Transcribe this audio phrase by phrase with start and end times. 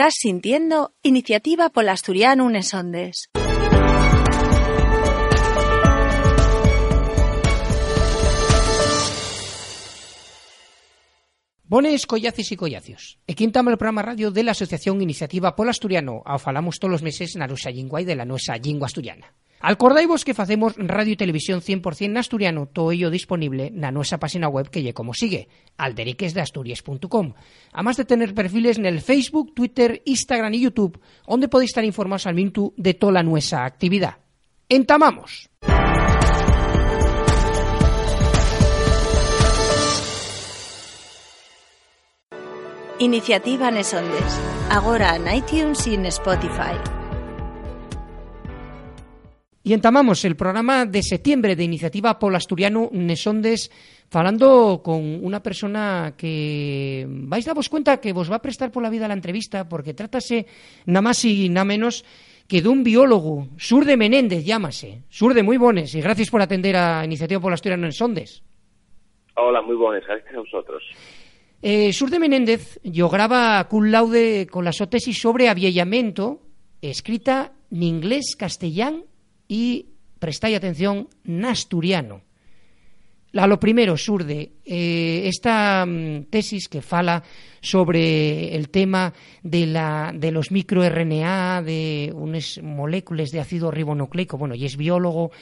[0.00, 3.28] Estás sintiendo Iniciativa Polasturiano Unesondes.
[11.64, 13.20] Bones, collaces y collacios.
[13.28, 16.24] E quintamos el programa radio de la Asociación Iniciativa Polasturiano.
[16.24, 19.36] Ao falamos todos os meses na nosa lingua de la nosa lingua asturiana.
[19.60, 24.72] Alcordaivos que facemos radio e televisión 100% asturiano, todo ello disponible na nosa página web
[24.72, 27.36] que lle como sigue, alderiquesdeasturias.com.
[27.76, 30.96] Además de tener perfiles nel Facebook, Twitter, Instagram e YouTube,
[31.28, 34.16] onde podéis estar informados al minuto de toda nuestra actividad.
[34.64, 35.52] ¡Entamamos!
[43.00, 44.40] Iniciativa Nesondes.
[44.68, 46.99] Agora en iTunes y en Spotify.
[49.62, 53.70] Y entamamos el programa de septiembre de Iniciativa Polasturiano Nesondes
[54.08, 58.82] falando con una persona que vais a daros cuenta que vos va a prestar por
[58.82, 60.46] la vida la entrevista porque trátase
[60.86, 62.04] nada más y nada menos
[62.48, 65.02] que de un biólogo, Surde Menéndez llámase.
[65.10, 68.42] Surde, muy bones y gracias por atender a Iniciativa Polasturiano Nesondes.
[69.36, 70.82] Hola, muy buenas, gracias a vosotros.
[71.60, 76.40] Eh, Surde Menéndez yo graba cum laude con la tesis sobre aviellamiento
[76.80, 79.04] escrita en inglés, castellán
[79.50, 79.86] y,
[80.20, 82.22] prestáis atención, nasturiano.
[83.34, 87.22] A lo primero, Surde, eh, esta mm, tesis que fala
[87.60, 89.12] sobre el tema
[89.42, 95.32] de, la, de los microRNA, de unas moléculas de ácido ribonucleico, bueno, y es biólogo,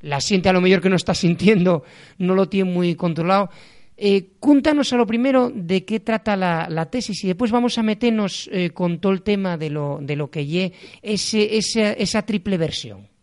[0.00, 1.84] la siente a lo mejor que no está sintiendo,
[2.16, 3.50] no lo tiene muy controlado.
[3.98, 8.48] Eh, a lo primero de qué trata la, la tesis y después vamos a meternos
[8.50, 12.56] eh, con todo el tema de lo, de lo que lle ese, esa, esa triple
[12.56, 13.17] versión.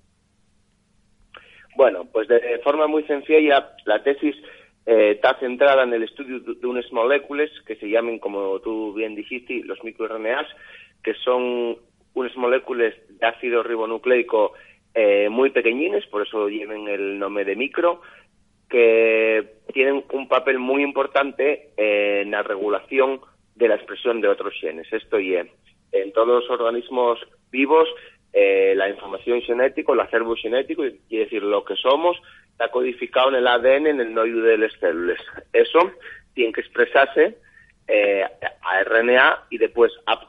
[1.76, 4.36] Bueno, pues de forma muy sencilla, la tesis
[4.86, 9.16] eh, está centrada en el estudio de unas moléculas que se llaman, como tú bien
[9.16, 10.48] dijiste, los microRNAs,
[11.04, 11.78] que son
[12.14, 14.54] unas moléculas de ácido ribonucleico
[14.94, 18.02] eh, muy pequeñines, por eso llevan el nombre de micro,
[18.70, 23.20] que tienen un papel muy importante en la regulación
[23.56, 24.92] de la expresión de otros genes.
[24.92, 27.20] Esto y en todos los organismos
[27.52, 27.88] vivos
[28.38, 32.18] eh, la información genética, el acervo genético, quiere decir lo que somos,
[32.52, 35.22] está codificado en el ADN, en el nodo de las células.
[35.54, 35.92] Eso
[36.34, 37.38] tiene que expresarse
[37.88, 38.26] eh,
[38.62, 40.20] a RNA y después a,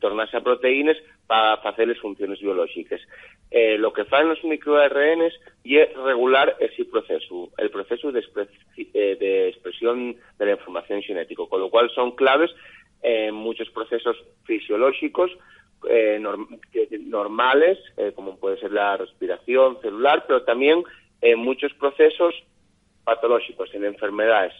[0.00, 3.00] tornarse a proteínas para hacer las funciones biológicas.
[3.50, 5.32] Eh, lo que hacen los microRNs
[5.64, 11.70] es regular ese proceso, el proceso eh, de expresión de la información genética, con lo
[11.70, 12.50] cual son claves
[13.00, 15.30] en muchos procesos fisiológicos
[15.88, 16.20] eh,
[17.00, 20.82] normales, eh, como puede ser la respiración celular, pero también
[21.20, 22.34] en muchos procesos
[23.04, 24.54] patológicos, en enfermedades,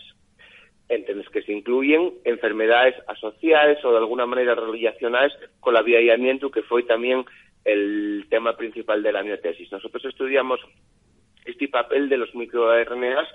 [0.88, 6.50] entre los que se incluyen enfermedades asociadas o de alguna manera relacionadas con el aviamiento,
[6.50, 7.24] que fue también
[7.64, 9.70] el tema principal de la miotesis.
[9.70, 10.60] Nosotros estudiamos
[11.44, 13.28] este papel de los microRNAs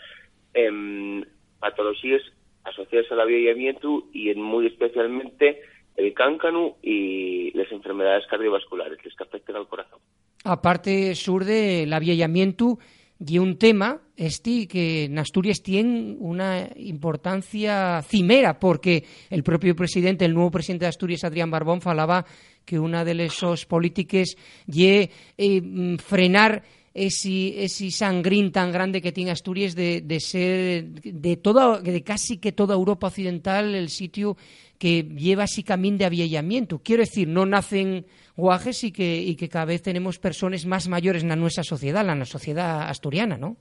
[0.54, 1.28] en
[1.60, 2.22] patologías
[2.64, 5.62] asociadas al aviamiento y en muy especialmente
[5.96, 10.00] el cáncano y las enfermedades cardiovasculares que afectan al corazón.
[10.44, 12.78] Aparte, sur del aviamiento
[13.20, 20.26] y un tema este que en Asturias tiene una importancia cimera porque el propio presidente,
[20.26, 22.26] el nuevo presidente de Asturias, Adrián Barbón, falaba
[22.66, 24.36] que una de esas políticas
[24.68, 26.64] y eh, frenar
[26.96, 32.54] ese, ese sangrín tan grande que tiene Asturias de, ser de toda de casi que
[32.54, 34.38] toda Europa occidental el sitio
[34.80, 36.80] que lleva ese camino de aviellamiento.
[36.82, 38.06] Quiero decir, no nacen
[38.38, 42.20] guajes y que, y que cada vez tenemos personas más mayores en nuestra sociedad, en
[42.20, 43.58] la sociedad asturiana, ¿no?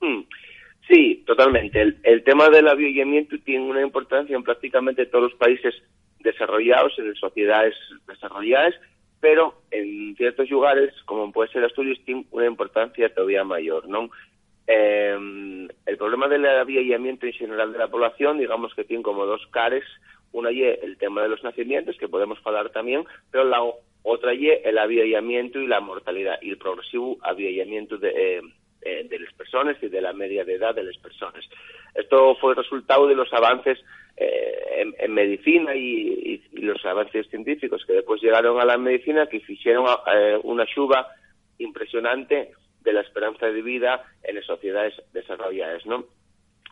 [0.00, 0.22] Hmm.
[0.90, 1.80] Sí, totalmente.
[1.80, 5.74] El, el tema del aviellamiento tiene una importancia en prácticamente todos los países
[6.20, 7.74] desarrollados, en las sociedades
[8.06, 8.74] desarrolladas,
[9.20, 14.10] pero en ciertos lugares, como puede ser Asturias, tiene una importancia todavía mayor, ¿no?
[14.66, 15.16] Eh,
[15.86, 19.84] el problema del aviallamiento en general de la población, digamos que tiene como dos cares,
[20.32, 23.62] una y el tema de los nacimientos, que podemos hablar también, pero la
[24.02, 28.42] otra y el aviallamiento y la mortalidad, y el progresivo aviallamiento de, eh,
[28.82, 31.44] eh, de las personas y de la media de edad de las personas.
[31.94, 33.78] Esto fue resultado de los avances
[34.16, 39.86] eh, en, medicina y, los avances científicos que después llegaron a la medicina que hicieron
[40.12, 41.06] eh, una suba
[41.58, 42.52] impresionante
[42.82, 46.04] de la esperanza de vida en las sociedades desarrolladas, ¿no?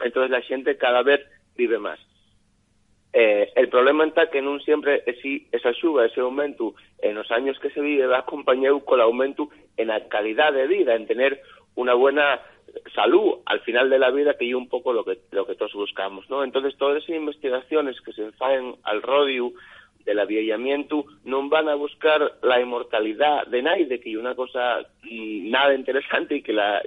[0.00, 1.20] Entonces la gente cada vez
[1.56, 1.98] vive más.
[3.12, 7.58] Eh, el problema está que no siempre ese, esa suba, ese aumento en los años
[7.60, 11.40] que se vive va acompañado con el aumento en la calidad de vida, en tener
[11.76, 12.40] una buena
[12.94, 15.72] salud al final de la vida, que es un poco lo que, lo que todos
[15.72, 16.44] buscamos, ¿no?
[16.44, 19.52] Entonces, todas esas investigaciones que se hacen al rodio
[20.04, 25.50] del aviallamiento non van a buscar la inmortalidad de nadie, que es una cosa mm,
[25.50, 26.80] nada interesante y que la,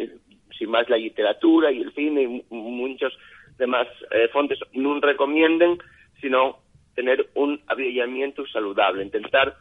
[0.58, 3.12] sin más la literatura y el cine y muchos
[3.58, 5.80] demás eh, fontes no recomienden,
[6.22, 6.60] sino
[6.96, 9.56] tener un aviallamiento saludable, intentar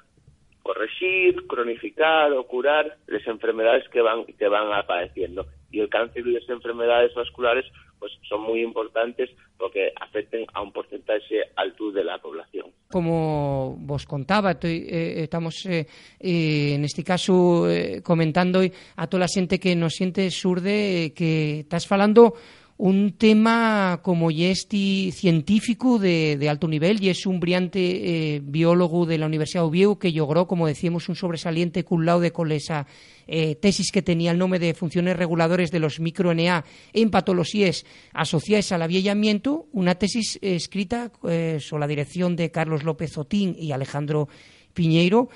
[0.69, 5.47] corregir, cronificar o curar las enfermedades que van, que van apareciendo.
[5.71, 7.65] Y el cáncer y las enfermedades vasculares
[7.99, 12.67] pues son muy importantes porque afecten a un porcentaje alto de la población.
[12.93, 15.87] Como vos contaba, estoy, eh, estamos eh,
[16.21, 18.61] eh, en este caso eh, comentando
[18.97, 22.35] a toda la gente que nos siente surde eh, que estás falando
[22.79, 29.19] un tema como este científico de, alto nivel y es un brillante eh, biólogo de
[29.19, 32.87] la Universidad de Oviedo que logró, como decíamos, un sobresaliente cum laude con esa
[33.27, 38.71] eh, tesis que tenía el nombre de funciones reguladores de los microNA en patologías asociadas
[38.71, 44.29] al aviellamiento, una tesis escrita eh, sobre la dirección de Carlos López Otín y Alejandro
[44.73, 45.31] Piñeiro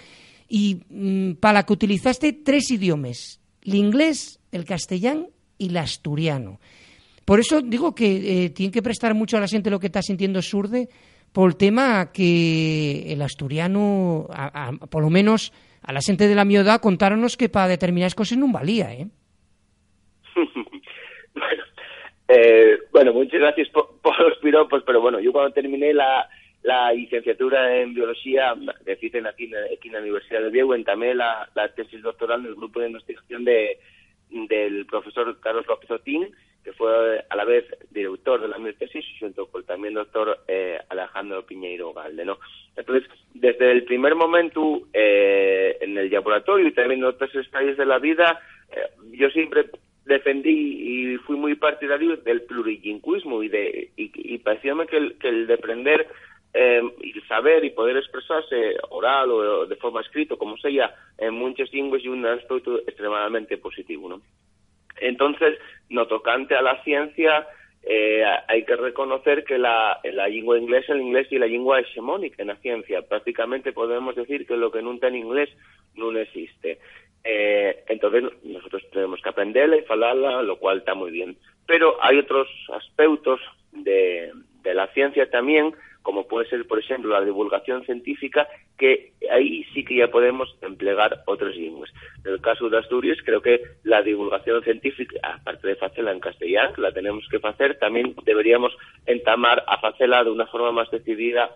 [0.48, 5.26] y mm, para la que utilizaste tres idiomas, el inglés, el castellano
[5.58, 6.60] y el asturiano.
[7.24, 10.02] Por eso digo que eh, tienen que prestar mucho a la gente lo que está
[10.02, 10.88] sintiendo Surde
[11.32, 14.26] por el tema que el asturiano,
[14.90, 15.52] por lo menos
[15.82, 19.06] a la gente de la mi edad, contáronos que para determinadas cosas no valía, ¿eh?
[21.34, 21.62] bueno,
[22.28, 26.28] eh, bueno, muchas gracias por, por, los piropos, pero bueno, yo cuando terminé la,
[26.62, 28.54] la licenciatura en biología,
[28.84, 32.80] que hice aquí, en la Universidad de Viego, entamé la, tesis doctoral en el grupo
[32.80, 33.78] de investigación de,
[34.30, 36.30] del profesor Carlos López Otín,
[36.64, 40.78] que fue a la vez director de la mi tesis junto con también doctor eh,
[40.88, 42.38] Alejandro Piñeiro Galde, ¿no?
[42.76, 47.86] Entonces, desde el primer momento eh, en el laboratorio y también en otros estadios de
[47.86, 49.66] la vida, eh, yo siempre
[50.04, 55.46] defendí y fui muy partidario del plurilingüismo y de y, y que el, que el
[55.46, 56.08] de aprender
[56.54, 61.72] eh, y saber y poder expresarse oral o de forma escrita, como sea, en muchas
[61.72, 64.20] lenguas y un aspecto extremadamente positivo, ¿no?
[65.02, 65.58] Entonces,
[65.88, 67.46] no tocante a la ciencia,
[67.82, 72.42] eh, hay que reconocer que la, la lengua inglesa, el inglés y la lengua hegemónica
[72.42, 73.02] en la ciencia.
[73.02, 75.50] Prácticamente podemos decir que lo que está en inglés
[75.96, 76.78] no existe.
[77.24, 81.36] Eh, entonces, nosotros tenemos que aprenderla y hablarla, lo cual está muy bien.
[81.66, 83.40] Pero hay otros aspectos
[83.72, 84.32] de,
[84.62, 89.84] de la ciencia también como puede ser, por ejemplo, la divulgación científica, que ahí sí
[89.84, 91.90] que ya podemos emplear otras lenguas.
[92.24, 96.74] En el caso de Asturias, creo que la divulgación científica, aparte de hacerla en castellano,
[96.78, 98.76] la tenemos que hacer, también deberíamos
[99.06, 101.50] entamar a hacerla de una forma más decidida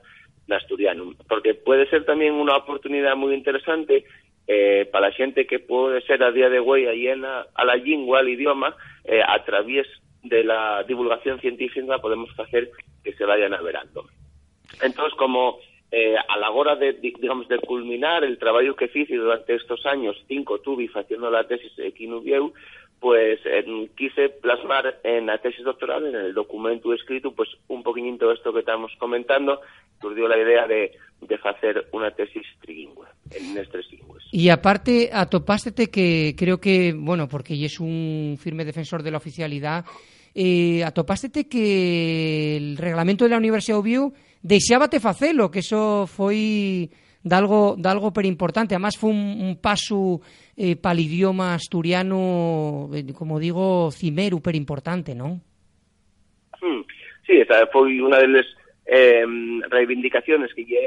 [0.46, 4.04] en asturiano, porque puede ser también una oportunidad muy interesante
[4.46, 8.20] eh, para la gente que puede ser a día de hoy llena a la lengua,
[8.20, 9.88] al idioma, eh, a través
[10.22, 12.70] de la divulgación científica podemos hacer
[13.02, 14.06] que se vayan averando.
[14.82, 15.58] Entonces, como
[15.90, 20.16] eh, a la hora de, digamos, de culminar el trabajo que hice durante estos años,
[20.28, 22.52] cinco tuve haciendo la tesis aquí en Ubieu,
[23.00, 28.32] pues eh, quise plasmar en la tesis doctoral, en el documento escrito, pues un poquitito
[28.32, 29.60] esto que estamos comentando,
[30.00, 34.24] surgió la idea de, de hacer una tesis trilingüe, en tres lingües.
[34.32, 39.84] Y aparte, atopástete que creo que, bueno, porque es un firme defensor de la oficialidad,
[40.34, 44.12] eh, atopástete que el reglamento de la Universidad de Ubiu
[44.46, 46.86] deixábate facelo, que eso foi
[47.26, 48.74] dalgo, dalgo per importante.
[48.74, 50.22] Además, foi un, paso
[50.54, 55.42] eh, para el idioma asturiano, eh, como digo, cimeru per importante, non?
[56.62, 56.86] Hmm.
[57.26, 58.46] Sí, esa foi unha deles
[58.86, 59.26] eh,
[59.66, 60.86] reivindicaciones que ya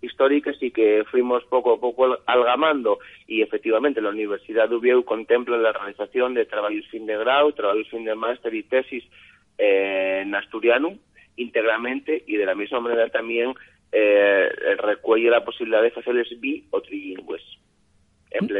[0.00, 5.60] históricas y que fuimos poco a poco algamando y efectivamente la Universidad de Ubieu contempla
[5.60, 9.04] la realización de trabajos fin de grado, trabajos fin de máster y tesis
[9.58, 10.96] eh, en asturiano
[11.40, 13.54] íntegramente y de la misma manera también
[13.92, 17.42] eh, recuelle la posibilidad de hacerles bi o trilingües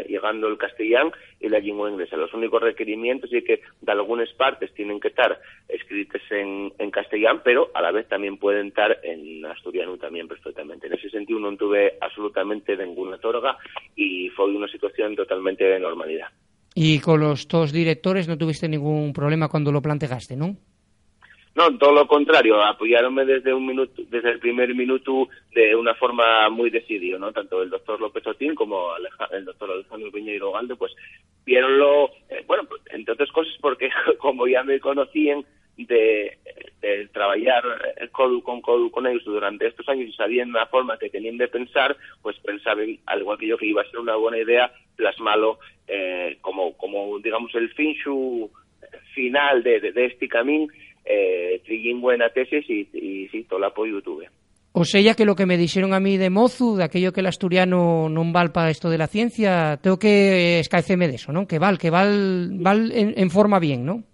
[0.08, 2.16] llegando el castellano y la lengua inglesa.
[2.16, 7.40] Los únicos requerimientos es que de algunas partes tienen que estar escritas en, en castellano,
[7.44, 10.86] pero a la vez también pueden estar en asturiano también perfectamente.
[10.86, 13.56] En ese sentido no tuve absolutamente ninguna torga
[13.94, 16.28] y fue una situación totalmente de normalidad.
[16.74, 20.56] Y con los dos directores no tuviste ningún problema cuando lo planteaste, ¿no?
[21.54, 26.48] No, todo lo contrario, apoyaronme desde un minuto, desde el primer minuto de una forma
[26.48, 27.32] muy decidida, ¿no?
[27.32, 28.90] Tanto el doctor López Otín como
[29.32, 30.92] el doctor Alejandro Piñeiro Galde, pues
[31.44, 35.44] vieronlo, eh, bueno, entre otras cosas porque como ya me conocían
[35.76, 36.38] de,
[36.80, 37.64] de trabajar
[38.12, 41.48] codo con codo con ellos durante estos años y sabían la forma que tenían de
[41.48, 45.58] pensar, pues pensaban, al igual que yo, que iba a ser una buena idea plasmarlo
[45.88, 47.96] eh, como, como, digamos, el fin
[49.14, 50.68] final de, de, de este camino
[51.04, 54.28] eh, trilingüe en la tesis y, y sí, todo el apoyo tuve.
[54.72, 57.26] O sea que lo que me dijeron a mí de mozu, de aquello que el
[57.26, 61.50] asturiano non val para esto de la ciencia, tengo que escaeceme de eso, ¿no?
[61.50, 64.06] Que val, que val, val en, en forma bien, ¿no?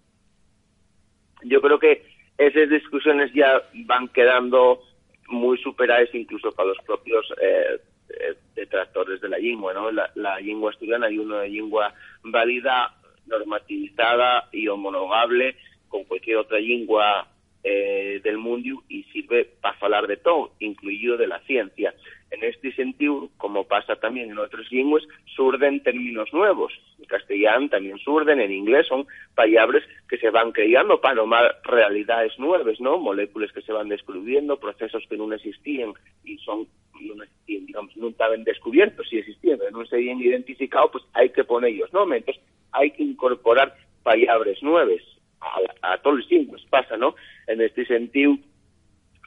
[1.44, 4.80] Yo creo que esas discusiones ya van quedando
[5.28, 7.76] muy superadas incluso para los propios eh,
[8.08, 9.90] eh, detractores de la lengua, ¿no?
[9.90, 11.92] La, la lengua asturiana hay una lengua
[12.24, 15.56] válida, normativizada y homologable
[15.88, 17.28] con cualquier otra lengua
[17.68, 21.92] eh, del mundo y sirve para hablar de todo, incluido de la ciencia.
[22.30, 25.02] En este sentido, como pasa también en otras lenguas,
[25.34, 26.72] surden términos nuevos.
[26.98, 32.38] En castellano también surden, en inglés son palabras que se van creando para nomar realidades
[32.38, 32.98] nuevas, ¿no?
[32.98, 35.92] Moléculas que se van descubriendo, procesos que no existían
[36.24, 36.68] y son
[37.00, 41.30] no existían, digamos, no estaban descubiertos, si existían, pero no se habían identificado, pues hay
[41.30, 42.02] que ponerlos, ¿no?
[42.14, 45.02] Entonces hay que incorporar palabras nuevas
[45.40, 47.14] a, a todos los lenguas, pasa, ¿no?
[47.46, 48.36] En este sentido,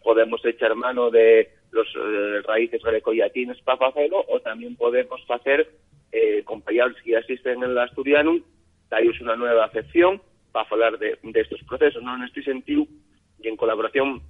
[0.04, 5.70] podemos echar mano de los eh, raíces grecoyatinas para hacerlo, o también podemos hacer
[6.12, 8.40] eh, con palabras que ya existen en el asturiano,
[8.90, 12.16] darles una nueva acepción para hablar de estos procesos, ¿no?
[12.16, 12.86] En este sentido,
[13.42, 14.22] y en colaboración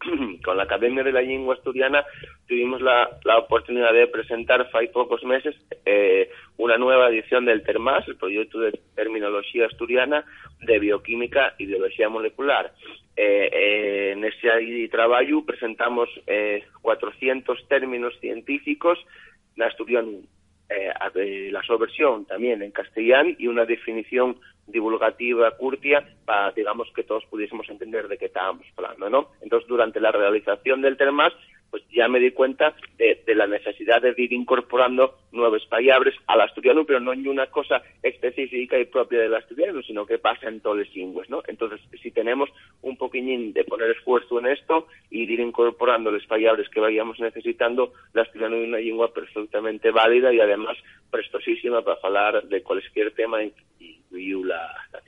[0.44, 2.04] con la Academia de la Lengua Asturiana
[2.46, 8.16] tuvimos la, oportunidad de presentar hace pocos meses eh, una nueva edición del TERMAS, el
[8.16, 10.24] proyecto de terminología asturiana
[10.60, 12.72] de bioquímica y biología molecular.
[13.16, 18.98] Eh, eh, en ese trabajo presentamos eh, 400 términos científicos
[19.56, 20.10] en asturiano
[20.68, 27.68] la subversión también en castellano y una definición divulgativa curtia para, digamos, que todos pudiésemos
[27.68, 29.28] entender de qué estábamos hablando, ¿no?
[29.40, 31.32] Entonces, durante la realización del TERMAS,
[31.76, 36.40] pues ya me di cuenta de, de, la necesidad de ir incorporando nuevas palabras al
[36.40, 40.60] asturiano, pero no hay una cosa específica y propia del asturiano, sino que pasa en
[40.60, 41.42] todos los lenguas, ¿no?
[41.46, 42.48] Entonces, si tenemos
[42.80, 47.92] un poquillín de poner esfuerzo en esto y ir incorporando las palabras que vayamos necesitando,
[48.14, 50.78] el asturiano es una lengua perfectamente válida y además
[51.10, 53.40] prestosísima para hablar de cualquier tema,
[54.10, 55.00] la, la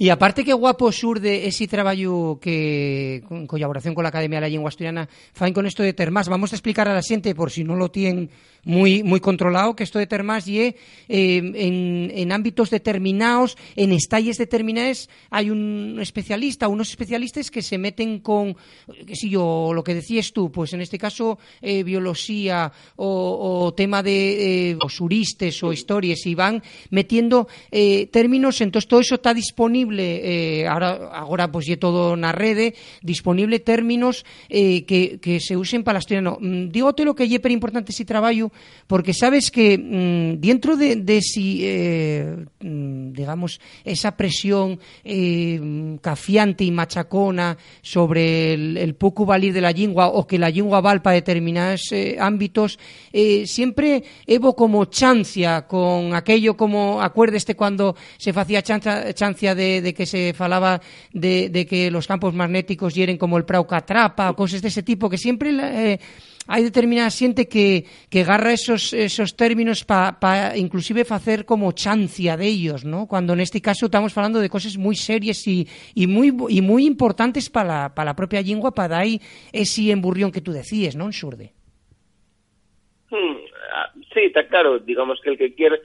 [0.00, 4.72] E aparte que guapo surde ese traballo que en colaboración con la Academia da Lengua
[4.72, 7.76] Asturiana fain con isto de termas, Vamos a explicar a la xente por si non
[7.76, 8.32] lo tienen
[8.64, 10.06] muy muy controlado que esto de
[10.46, 10.74] y eh,
[11.08, 18.20] en, en ámbitos determinados, en estalles determinados hay un especialista, unos especialistas que se meten
[18.20, 18.56] con
[19.06, 24.02] que si yo lo que decías tú, pues en este caso eh, biología o, tema
[24.02, 29.32] de eh, o suristes o historias y van metiendo eh, términos, entonces todo eso está
[29.32, 35.98] disponible ahora agora pues lle todo na rede, disponible términos que, que se usen para
[35.98, 36.38] asturiano.
[36.40, 38.04] Mm, dígote lo que per importante ese
[38.86, 46.64] porque sabes que mm, dentro de, de si eh, mm, digamos esa presión eh, cafiante
[46.64, 51.14] y machacona sobre el, pouco valir de la lingua o que la lingua val para
[51.14, 52.78] determinados eh, ámbitos
[53.12, 59.94] eh, siempre evo como chancia con aquello como acuérdeste cuando se facía chanza, chancia de
[59.94, 60.80] que se falaba
[61.12, 64.82] de, de, que los campos magnéticos hieren como el prau catrapa o cosas de ese
[64.82, 66.00] tipo, que siempre eh,
[66.50, 72.34] hai determinada xente que, que agarra esos, esos términos para pa inclusive facer como chancia
[72.34, 73.06] de ellos, ¿no?
[73.06, 77.46] Cuando neste caso estamos falando de cosas moi serias e, e moi, e moi importantes
[77.46, 79.06] para para la propia lingua para dar
[79.54, 81.54] ese emburrión que tú decías, non, Xurde?
[83.14, 83.38] Hmm,
[84.10, 85.78] sí, está claro, digamos que el que quiere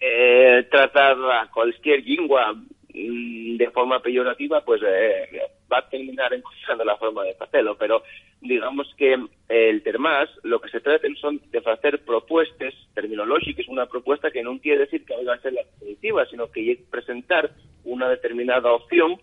[0.00, 2.54] eh, tratar a cualquier lingua
[2.94, 5.42] de forma peyorativa, pues eh,
[5.74, 8.02] va a terminar encontrando la forma de hacerlo, pero
[8.40, 9.16] digamos que
[9.48, 14.58] el termas lo que se trata son de hacer propuestas terminológicas, una propuesta que no
[14.58, 17.50] quiere decir que vaya a ser la definitiva, sino que presentar
[17.84, 19.16] una determinada opción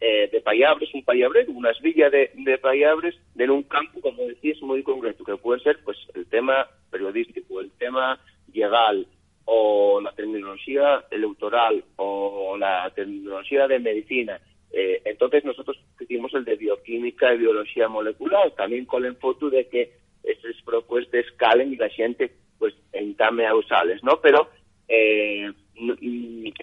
[0.00, 4.60] eh, de palabras, un palabrero, unas villas de, de palabras en un campo, como decís,
[4.62, 8.18] muy concreto, que puede ser pues el tema periodístico, el tema
[8.52, 9.06] legal,
[9.44, 14.40] o la terminología electoral o la terminología de medicina.
[14.72, 19.68] Eh, entonces nosotros hicimos el de bioquímica y biología molecular, también con el foto de
[19.68, 19.92] que
[20.24, 24.20] esas propuestas calen y la gente pues entame a usarles, ¿no?
[24.20, 24.48] Pero
[24.88, 25.52] eh,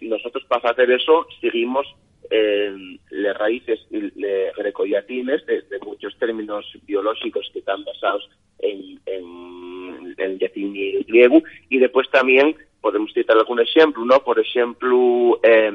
[0.02, 1.86] nosotros para hacer eso seguimos
[2.32, 2.72] eh,
[3.10, 10.76] las raíces grecoyatines de, de, muchos términos biológicos que están basados en, en, en latín
[10.76, 14.20] y griego y después también podemos citar algún ejemplo, ¿no?
[14.24, 15.72] Por ejemplo, eh,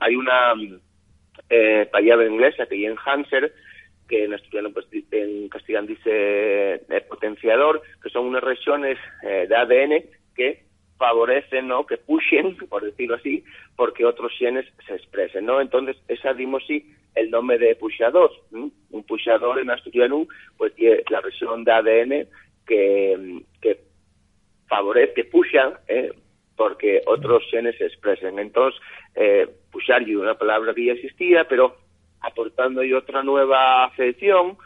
[0.00, 0.54] hay una
[1.54, 3.52] eh, palabra inglesa que en Hanser,
[4.08, 9.54] que en, asturiano, pues, en castellano dice eh, potenciador, que son unas regiones eh, de
[9.54, 10.02] ADN
[10.34, 10.64] que
[10.96, 11.84] favorecen, ¿no?
[11.84, 13.44] Que pushen, por decirlo así,
[13.76, 15.60] porque otros genes se expresen, ¿no?
[15.60, 18.30] Entonces, esa dimosis el nome de puxador.
[18.50, 22.28] Un puxador en asturiano pues tiene la versión de ADN
[22.66, 23.78] que, que
[24.68, 26.12] favorece, que puxa, eh,
[26.56, 28.38] porque otros genes se expresen.
[28.38, 28.80] Entonces,
[29.72, 31.76] puxar una palabra que ya existía, pero
[32.20, 34.56] aportando otra nueva acepción,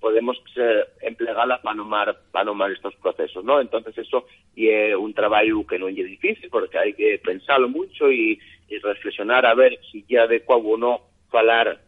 [0.00, 3.60] podemos eh, emplearla para nomar, para nomar estos procesos, ¿no?
[3.60, 4.26] Entonces eso
[4.56, 8.38] es un trabajo que no es difícil porque hay que pensarlo mucho y,
[8.68, 11.00] y reflexionar a ver si ya adecuado o no
[11.30, 11.80] falar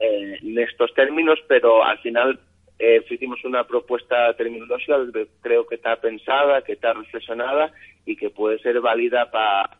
[0.00, 2.38] eh, estos términos, pero al final
[2.78, 7.72] eh, hicimos una propuesta terminológica que creo que está pensada, que está reflexionada
[8.06, 9.70] y que puede ser válida para...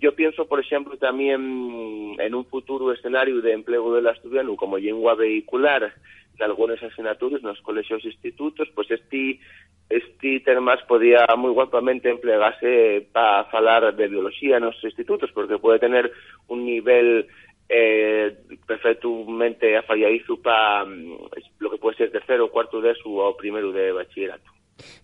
[0.00, 5.14] Yo pienso, por ejemplo, también en un futuro escenario de empleo del asturiano como lengua
[5.14, 5.92] vehicular
[6.38, 9.40] de algunas asignaturas los colegios e institutos, pues este
[9.88, 15.78] este termas podía muy guapamente emplearse para falar de biología en los institutos, porque puede
[15.78, 16.10] tener
[16.48, 17.26] un nivel
[17.68, 18.36] eh,
[18.66, 21.16] perfectamente afalladizo para mm,
[21.58, 24.51] lo que puede ser tercero, cuarto de su o primero de bachillerato.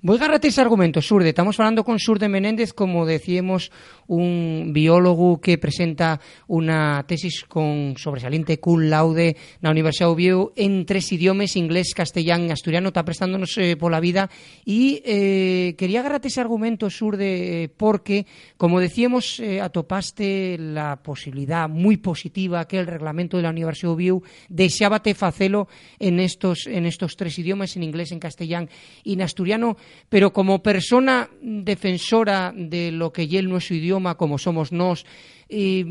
[0.02, 1.30] Voy a agarrarte ese argumento, Surde.
[1.30, 3.70] Estamos hablando con Surde Menéndez, como decíamos,
[4.06, 10.87] un biólogo que presenta una tesis con sobresaliente cum laude la Universidad de Oviedo en
[10.87, 12.88] tres idiomas, inglés, castellano y asturiano.
[12.88, 14.30] Está prestándonos eh, por la vida.
[14.64, 21.99] Y eh, quería agarrarte ese argumento, Surde, eh, porque, como decíamos, atopaste la posibilidad muy
[21.99, 25.68] positiva que el reglamento de la Universidad de Oviedo deseaba te facelo
[25.99, 28.68] en estos, en estos tres idiomas, en inglés, en castellano
[29.04, 29.68] y en asturiano
[30.09, 35.05] pero como persona defensora de lo que es nuestro idioma, como somos nos,
[35.49, 35.85] eh,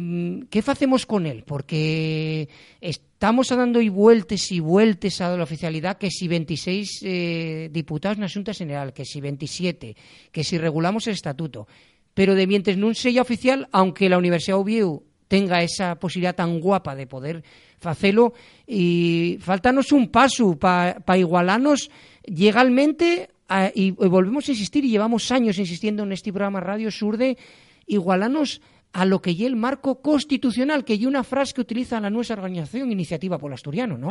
[0.50, 1.44] ¿qué hacemos con él?
[1.46, 2.48] Porque
[2.80, 8.46] estamos dando y vueltas y vueltas a la oficialidad que si 26 eh, diputados en
[8.46, 9.96] la General, que si 27,
[10.32, 11.68] que si regulamos el estatuto,
[12.14, 16.96] pero de mientras no sea oficial, aunque la Universidad Oviedo tenga esa posibilidad tan guapa
[16.96, 17.44] de poder
[17.82, 18.34] hacerlo,
[18.66, 21.90] y faltanos un paso para igualarnos
[22.24, 27.18] legalmente Ah, y, volvemos a insistir, y llevamos años insistiendo en este programa Radio Sur
[27.18, 27.38] de
[27.86, 28.62] igualarnos
[28.93, 32.36] a lo que es el marco constitucional, que hay una frase que utiliza la nuestra
[32.36, 34.10] organización Iniciativa por Asturiano, ¿no?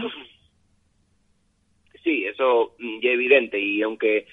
[2.02, 4.26] Sí, eso es evidente, y aunque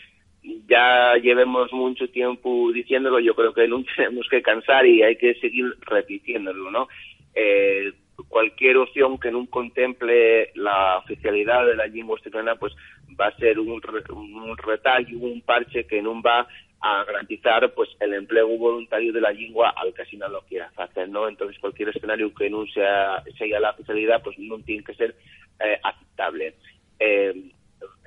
[0.70, 5.36] ya llevemos mucho tiempo diciéndolo, yo creo que no tenemos que cansar y hay que
[5.36, 6.88] seguir repitiéndolo, ¿no?
[7.36, 7.92] Eh,
[8.34, 12.74] cualquier opción que no contemple la oficialidad de la lengua asturiana, pues
[13.20, 16.48] va a ser un, un retallo, un parche que no va
[16.82, 20.72] a garantizar pues el empleo voluntario de la lengua al que así no lo quiera
[20.78, 21.28] hacer, ¿no?
[21.30, 25.16] Entonces cualquier escenario que no sea, sea la oficialidad pues no tiene que ser
[25.64, 26.56] eh, aceptable.
[27.00, 27.52] Eh,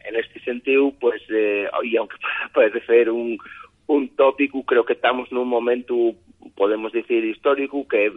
[0.06, 2.16] en este sentido, pues, eh, y aunque
[2.52, 3.38] puede ser un,
[3.86, 5.94] un tópico, creo que estamos en un momento,
[6.56, 8.10] podemos decir, histórico, que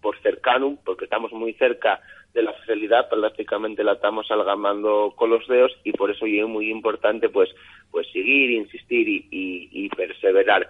[0.00, 2.00] por cercano, porque estamos muy cerca
[2.34, 6.70] de la realidad, prácticamente la estamos algamando con los dedos y por eso es muy
[6.70, 7.50] importante pues
[7.90, 10.68] pues seguir, insistir y, perseverar.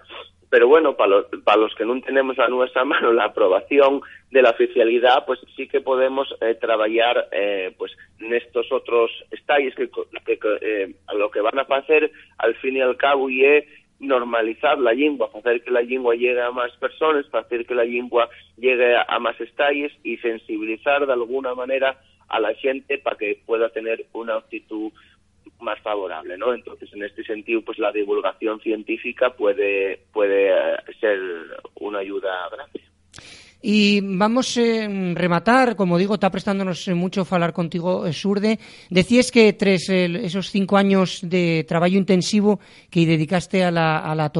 [0.51, 4.41] Pero bueno, para los, para los que no tenemos a nuestra mano la aprobación de
[4.41, 9.91] la oficialidad, pues sí que podemos eh, trabajar eh, pues en estos otros estalles que,
[10.25, 13.65] que, eh, lo que van a hacer al fin y al cabo y es
[14.01, 18.29] normalizar la lengua, hacer que la lengua llegue a más personas, hacer que la lengua
[18.57, 23.71] llegue a más estalles y sensibilizar de alguna manera a la gente para que pueda
[23.71, 24.93] tener una actitud
[25.61, 26.55] más favorable, ¿no?
[26.55, 31.19] Entonces, en este sentido, pues la divulgación científica puede puede eh, ser
[31.81, 32.88] una ayuda grande.
[33.61, 38.59] Y vamos a eh, rematar, como digo, está prestándonos mucho falar contigo, eh, Surde.
[38.89, 44.31] Decías que tras esos cinco años de trabajo intensivo que dedicaste a la, a la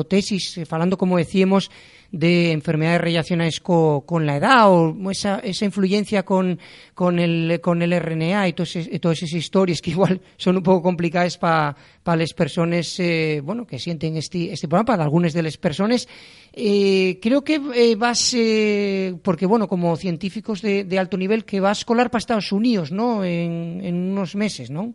[0.97, 1.71] como decíamos,
[2.11, 6.59] de enfermedades relacionadas con la edad o esa, esa influencia con,
[6.95, 11.37] con, el, con el RNA y todas, esas historias que igual son un poco complicadas
[11.37, 15.59] para pa las personas eh, bueno, que sienten este, este programa, para algunas de las
[15.59, 16.09] personas.
[16.55, 21.83] Eh, creo que eh, vas, eh, porque bueno, como científicos de, alto nivel, que vas
[21.83, 23.23] a colar para Estados Unidos, ¿no?
[23.25, 24.95] En, en unos meses, ¿no?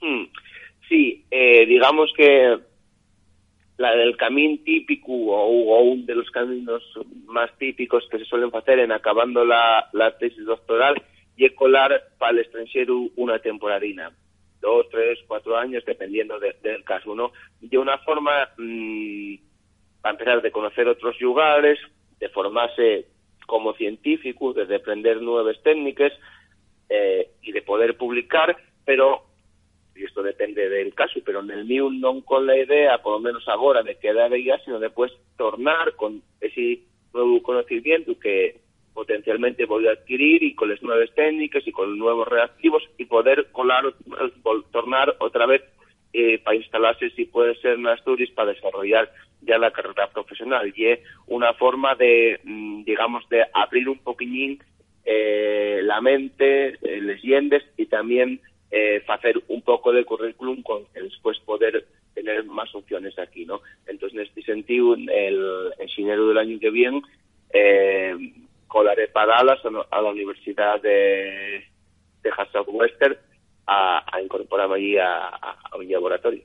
[0.00, 0.24] Hmm.
[0.88, 2.58] Sí, eh, digamos que
[3.80, 6.82] la del camino típico o, uno de los caminos
[7.24, 9.88] más típicos que se suelen hacer en acabando la,
[10.18, 11.02] tesis doctoral
[11.34, 14.12] y colar para el extranjero una temporadina
[14.60, 17.32] dos, tres, cuatro años, dependiendo del caso, ¿no?
[17.62, 19.36] De una forma, mmm,
[20.02, 21.78] para empezar, de conocer otros lugares,
[22.18, 23.06] de formarse
[23.46, 26.12] como científico, de aprender nuevas técnicas
[26.90, 29.29] eh, y de poder publicar, pero
[30.00, 33.20] y esto depende del caso, pero en el mío no con la idea, por lo
[33.20, 36.80] menos ahora, de quedar ya, sino después tornar con ese
[37.12, 38.60] nuevo conocimiento que
[38.94, 43.84] potencialmente poder adquirir y con las nuevas técnicas y con nuevos reactivos y poder colar,
[44.72, 45.62] tornar otra vez
[46.14, 50.72] eh, para instalarse si puede ser en Asturias para desarrollar ya la carrera profesional.
[50.74, 54.62] Y es una forma de mm, digamos de abrir un poquillín
[55.04, 61.02] eh, la mente, eh, leyendas y también eh, hacer un poco de currículum con que
[61.02, 63.60] después poder tener más opciones aquí, ¿no?
[63.86, 67.02] Entonces, en este sentido, el ingeniero del año que viene
[67.52, 68.14] eh,
[68.66, 71.64] colaré para Dallas a la Universidad de
[72.22, 73.16] Texas Southwestern
[73.66, 76.42] a, a incorporarme allí a, a, a un laboratorio.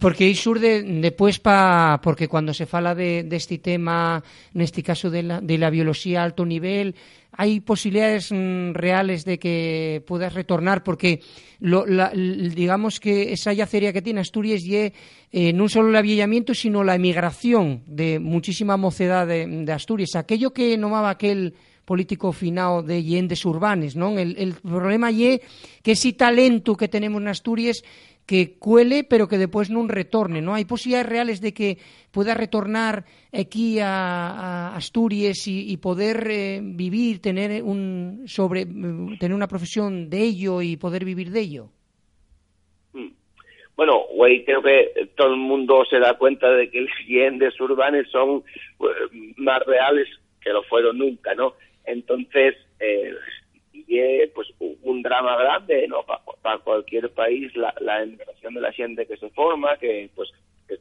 [0.00, 4.20] Porque aí surde depois pa porque cando se fala de deste tema,
[4.52, 6.96] neste caso de la, de la bioloxía a alto nivel,
[7.38, 11.20] hai posibilidades mm, reales de que podas retornar porque
[11.60, 14.92] lo, la, digamos que esa yacería que tiene Asturias lle
[15.30, 20.16] eh, non só o sino la emigración de muchísima mocedade de, de Asturias.
[20.16, 21.52] Aquello que nomaba aquel
[21.88, 24.20] político finao de llendes urbanes, non?
[24.20, 25.40] El, el problema lle
[25.80, 27.80] que ese talento que tenemos en Asturias
[28.28, 30.52] que cuele pero que despois non retorne, non?
[30.52, 31.80] Hai posibilidades reales de que
[32.12, 38.68] pueda retornar aquí a, a Asturias e poder eh, vivir, tener un sobre
[39.16, 41.64] tener unha profesión de ello e poder vivir de ello.
[42.92, 43.16] Hmm.
[43.72, 48.04] Bueno, güey, creo que todo el mundo se da cuenta de que los leyendas urbanas
[48.12, 48.44] son
[48.84, 50.04] eh, más reales
[50.44, 51.56] que lo fueron nunca, ¿no?
[51.88, 53.16] Entonces, eh,
[53.96, 58.72] es pues un drama grande no para pa cualquier país la, la emigración de la
[58.72, 60.30] gente que se forma que pues
[60.66, 60.78] que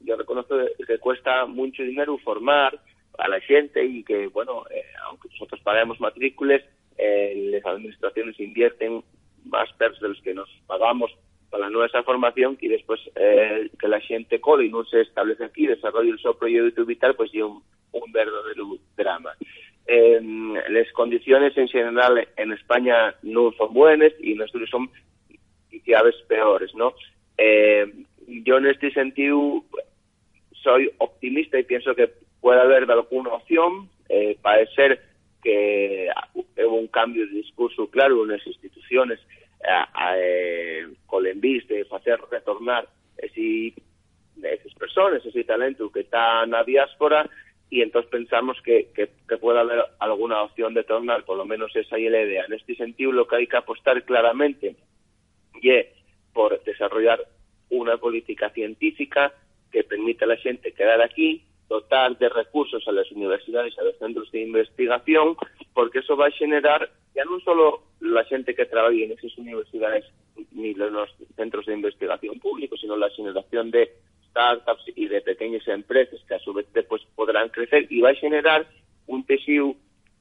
[0.00, 2.78] yo reconozco que cuesta mucho dinero formar
[3.18, 6.62] a la gente y que bueno eh, aunque nosotros paguemos matrículas
[6.98, 9.02] eh, las administraciones invierten
[9.44, 11.10] más pesos de los que nos pagamos
[11.50, 15.66] para nuestra formación y después eh, que la gente cole y no se establece aquí
[15.66, 19.32] desarrolle el su proyecto vital pues y un, un verdadero drama
[19.86, 20.20] eh,
[20.68, 24.90] las condiciones en general en España no son buenas y Asturias son
[25.86, 26.94] cada vez peores, ¿no?
[27.38, 27.92] Eh,
[28.26, 29.64] yo en este sentido
[30.62, 33.88] soy optimista y pienso que puede haber alguna opción.
[34.08, 35.00] Eh, parece
[35.42, 39.20] que hubo un cambio de discurso claro en las instituciones
[40.18, 43.72] eh, con el de hacer retornar ese,
[44.42, 47.28] esas personas, ese talento que está en la diáspora
[47.68, 51.74] y entonces pensamos que, que, que, puede haber alguna opción de tornar, por lo menos
[51.74, 52.44] esa es la idea.
[52.46, 54.76] En este sentido, lo que hay que apostar claramente
[55.60, 55.70] y
[56.32, 57.20] por desarrollar
[57.70, 59.32] una política científica
[59.72, 63.84] que permita a la gente quedar aquí, dotar de recursos a las universidades y a
[63.84, 65.36] los centros de investigación,
[65.74, 70.04] porque eso va a generar ya no solo la gente que trabaja en esas universidades
[70.52, 73.90] ni los centros de investigación públicos, sino la generación de
[74.36, 78.14] startups y de pequeñas empresas que a su vez después podrán crecer y va a
[78.14, 78.66] generar
[79.06, 79.74] un tejido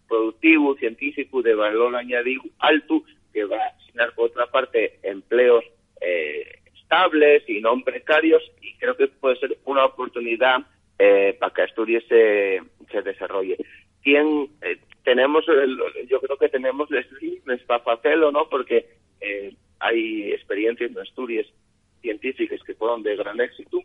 [0.08, 5.66] productivo, científico, de valor añadido alto, que va a generar, por otra parte, empleos
[6.00, 10.60] eh, estables y no precarios, y creo que puede ser una oportunidad
[10.98, 13.58] eh, para que Asturias se, se desarrolle.
[14.02, 18.48] ¿Quién, eh, tenemos, el, yo creo que tenemos les para hacerlo, ¿no?
[18.48, 18.86] Porque
[19.20, 21.48] eh, hay experiencias en Asturias
[22.02, 23.82] científicas que fueron de gran éxito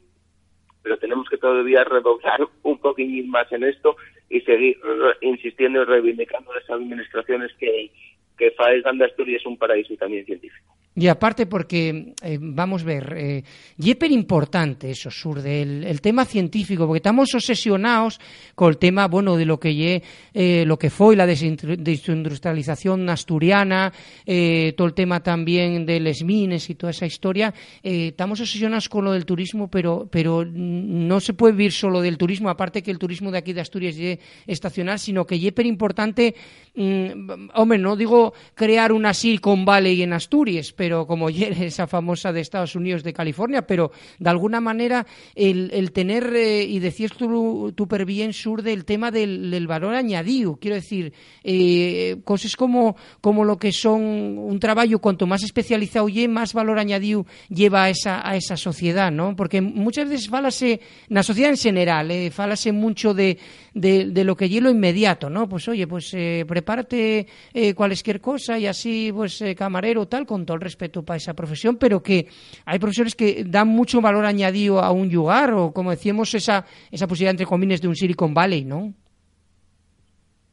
[0.83, 3.97] pero tenemos que todavía redoblar un poquín más en esto
[4.29, 4.79] y seguir
[5.21, 7.91] insistiendo y reivindicando las administraciones que,
[8.39, 10.75] que faegan de Asturias un paraíso también científico.
[10.97, 13.45] Y aparte porque, eh, vamos a ver, eh,
[13.79, 18.19] y es importante eso, Surde, el, el, tema científico, porque estamos obsesionados
[18.57, 20.03] con el tema, bueno, de lo que ye,
[20.35, 23.93] eh, lo que fue la desindustrialización asturiana,
[24.27, 28.89] eh, todo el tema también de les mines y toda esa historia, eh, estamos obsesionados
[28.89, 32.91] con lo del turismo, pero, pero no se puede vivir solo del turismo, aparte que
[32.91, 36.35] el turismo de aquí de Asturias ye estacional, sino que es importante,
[36.75, 42.41] mm, hombre, no digo crear una Silicon Valley en Asturias, pero como esa famosa de
[42.41, 48.07] Estados Unidos de California, pero de alguna manera el, tener, eh, y decías tú, súper
[48.07, 51.13] bien, Sur, del tema del, del, valor añadido, quiero decir,
[51.45, 56.79] eh, cosas como, como lo que son un trabajo, cuanto más especializado y más valor
[56.79, 59.37] añadido lleva a esa, a esa sociedad, ¿no?
[59.37, 63.37] Porque muchas veces falase, la sociedad en general, eh, falase mucho de,
[63.75, 65.49] de, de, lo que lleva lo inmediato, ¿no?
[65.49, 70.45] Pues oye, pues eh, prepárate eh, cualquier cosa y así, pues eh, camarero tal, con
[70.45, 72.27] todo el respeto para esa profesión, pero que
[72.67, 77.07] hay profesores que dan mucho valor añadido a un lugar o, como decíamos, esa, esa
[77.07, 78.93] posibilidad, entre comillas, de un Silicon Valley, ¿no?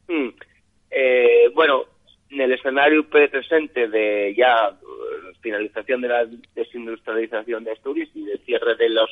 [0.08, 0.30] Mm.
[0.90, 1.84] Eh, bueno,
[2.30, 8.38] en el escenario presente de ya uh, finalización de la desindustrialización de Asturias y de
[8.40, 9.10] cierre de los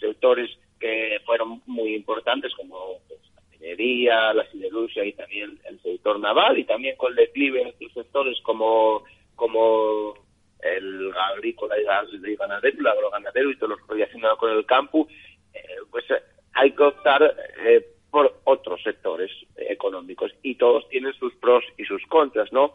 [0.00, 3.20] sectores que fueron muy importantes como pues,
[3.60, 8.38] minería, la siderurgia y también el sector naval, también con el declive en otros sectores
[8.42, 10.14] como, como
[10.60, 11.80] el agrícola y
[12.16, 15.08] el ganadero, el agroganadero y todo lo relacionado con el campo,
[15.54, 16.04] eh, pues
[16.52, 22.02] hay que optar eh, por otros sectores económicos y todos tienen sus pros y sus
[22.06, 22.72] contras, ¿no?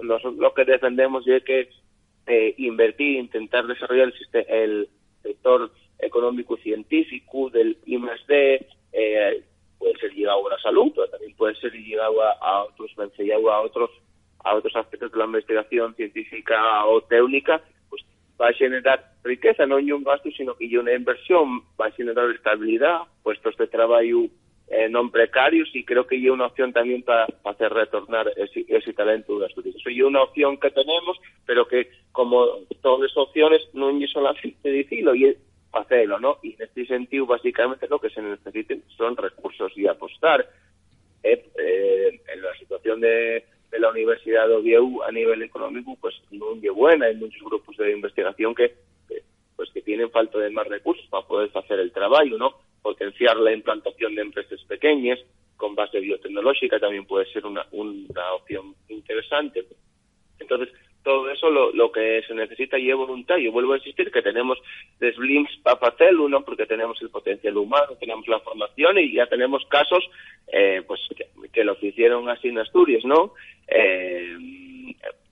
[0.00, 1.68] Nosotros lo que defendemos es que
[2.26, 4.88] eh, invertir, intentar desarrollar el, el
[5.22, 9.42] sector económico científico del I+D, eh,
[9.78, 13.90] puede ser llegado a la salud, pero también puede ser llegado a, otros, a otros
[14.44, 18.04] a otros aspectos de la investigación científica o técnica, pues
[18.40, 22.98] va a generar riqueza, no un gasto, sino que una inversión, va a generar estabilidad,
[23.22, 24.28] puestos de trabajo
[24.68, 28.96] eh, non precarios y creo que é unha opción tamén para hacer retornar ese, ese
[28.96, 29.52] talento das.
[29.52, 34.68] Eso é unha opción que tenemos, pero que como todas as opciones non son solamente
[34.72, 35.36] dicilo e
[35.74, 36.38] facelo, ¿no?
[36.46, 40.46] E neste sentido, basicamente, lo que se necesiten son recursos e apostar.
[41.26, 43.42] Eh, eh, en la situación de,
[43.74, 47.90] la Universidad de Oviedo a nivel económico, pues non é buena, hai muchos grupos de
[47.90, 48.70] investigación que,
[49.10, 49.26] que
[49.58, 52.54] pues que tienen falta de más recursos para poder hacer el trabajo, ¿no?
[52.84, 55.18] potenciar la implantación de empresas pequeñas
[55.56, 59.64] con base biotecnológica también puede ser una, una opción interesante.
[60.38, 60.68] Entonces,
[61.04, 63.52] todo eso lo, lo que se necesita y es voluntario.
[63.52, 64.58] Vuelvo a insistir que tenemos
[64.98, 66.42] desblinks para hacerlo, ¿no?
[66.44, 70.02] porque tenemos el potencial humano, tenemos la formación y ya tenemos casos
[70.48, 73.34] eh, pues que, que, lo hicieron así en Asturias, ¿no?
[73.68, 74.36] Eh,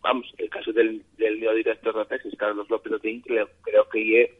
[0.00, 4.22] vamos, el caso del, del mío director de tesis, Carlos López Otín, creo, creo que
[4.22, 4.30] es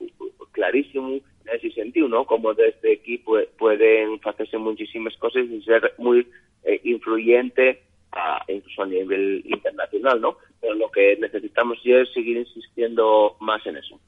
[0.53, 1.23] clarísimo en
[1.55, 2.25] ese sentido, ¿no?
[2.25, 3.19] Como desde aquí
[3.59, 6.27] pueden hacerse muchísimas cosas y ser muy
[6.65, 10.37] eh, influyente a, incluso a nivel internacional, ¿no?
[10.61, 13.99] Pero lo que necesitamos es seguir insistiendo más en eso.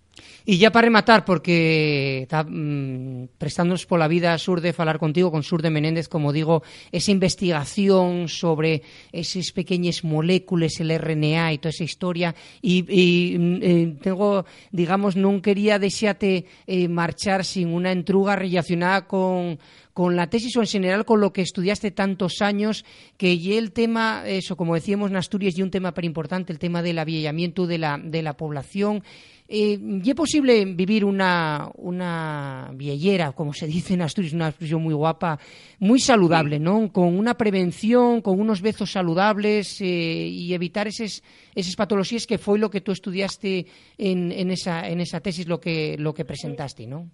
[0.47, 5.31] Y ya para rematar, porque está mmm, prestándonos por la vida Sur de falar contigo,
[5.31, 6.63] con Sur de Menéndez, como digo,
[6.93, 13.97] esa investigación sobre esas pequeñas moléculas, el RNA y toda esa historia, y, y eh,
[14.03, 19.59] tengo, digamos, non quería desearte eh, marchar sin una entruga relacionada con
[19.95, 22.85] con la tesis o en general con lo que estudiaste tantos años,
[23.17, 26.59] que y el tema, eso, como decíamos en Asturias, y un tema pero importante, el
[26.59, 29.03] tema del avillamiento de la, de la población,
[29.47, 34.83] eh, ¿Y es posible vivir una, una viellera, como se dice en Asturias, una expresión
[34.83, 35.39] muy guapa,
[35.81, 36.91] muy saludable, ¿no?
[36.91, 41.23] Con una prevención, con unos besos saludables eh, y evitar esas,
[41.55, 43.67] esas patologías que fue lo que tú estudiaste
[43.99, 47.11] en, en, esa, en esa tesis, lo que, lo que presentaste, ¿no?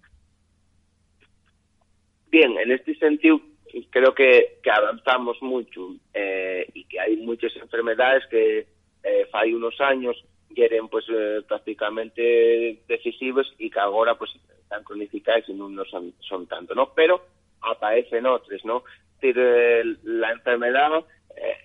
[2.31, 3.41] Bien, en este sentido
[3.89, 8.67] creo que, que avanzamos mucho eh, y que hay muchas enfermedades que
[9.03, 10.15] eh, hay unos años
[10.53, 16.47] quieren pues eh, prácticamente decisivos y que ahora pues están cronificadas y no son, son
[16.47, 16.93] tanto, ¿no?
[16.93, 17.25] Pero
[17.61, 18.83] aparecen otros, ¿no?
[19.15, 21.57] Es decir, eh, la enfermedad eh,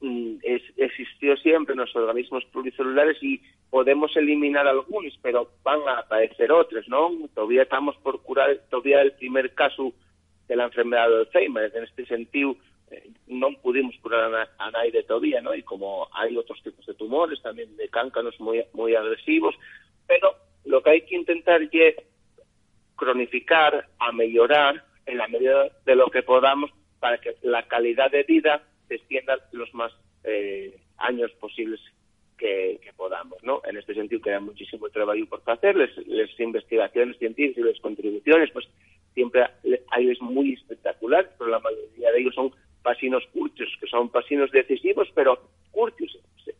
[0.00, 6.00] mm, es, existió siempre en los organismos pluricelulares y podemos eliminar algunos, pero van a
[6.00, 7.10] aparecer otros, ¿no?
[7.34, 9.92] Todavía estamos por curar todavía el primer caso
[10.48, 11.72] de la enfermedad de Alzheimer.
[11.74, 12.56] En este sentido,
[12.90, 15.52] eh, non pudimos curar a, a naide todavía, ¿no?
[15.52, 19.54] Y como hay otros tipos de tumores, también de cáncanos muy, muy agresivos,
[20.06, 20.32] pero
[20.64, 21.96] lo que hay que intentar es
[22.96, 28.24] cronificar, a mejorar en la medida de lo que podamos para que la calidad de
[28.24, 29.92] vida se extienda los más
[30.24, 31.80] eh, años posibles
[32.38, 33.60] que, que, podamos, ¿no?
[33.64, 38.50] En este sentido queda muchísimo trabajo por hacer, las, las investigaciones científicas y las contribuciones,
[38.52, 38.66] pues
[39.14, 39.44] siempre
[39.90, 44.50] hay es muy espectacular, pero la mayoría de ellos son pasinos curtos, que son pasinos
[44.50, 45.40] decisivos, pero
[45.72, 46.18] curtos.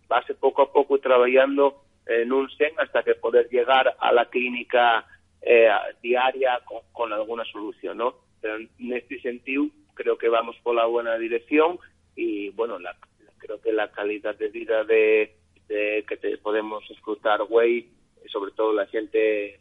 [0.08, 5.06] Base poco a poco trabajando en un SEN hasta que poder llegar a la clínica
[5.42, 5.70] eh,
[6.02, 8.16] diaria con, con, alguna solución, ¿no?
[8.40, 11.78] Pero en este sentido creo que vamos por la buena dirección
[12.16, 12.96] y, bueno, la,
[13.38, 15.36] creo que la calidad de vida de,
[15.68, 17.88] de que te podemos disfrutar, güey,
[18.26, 19.60] sobre todo la gente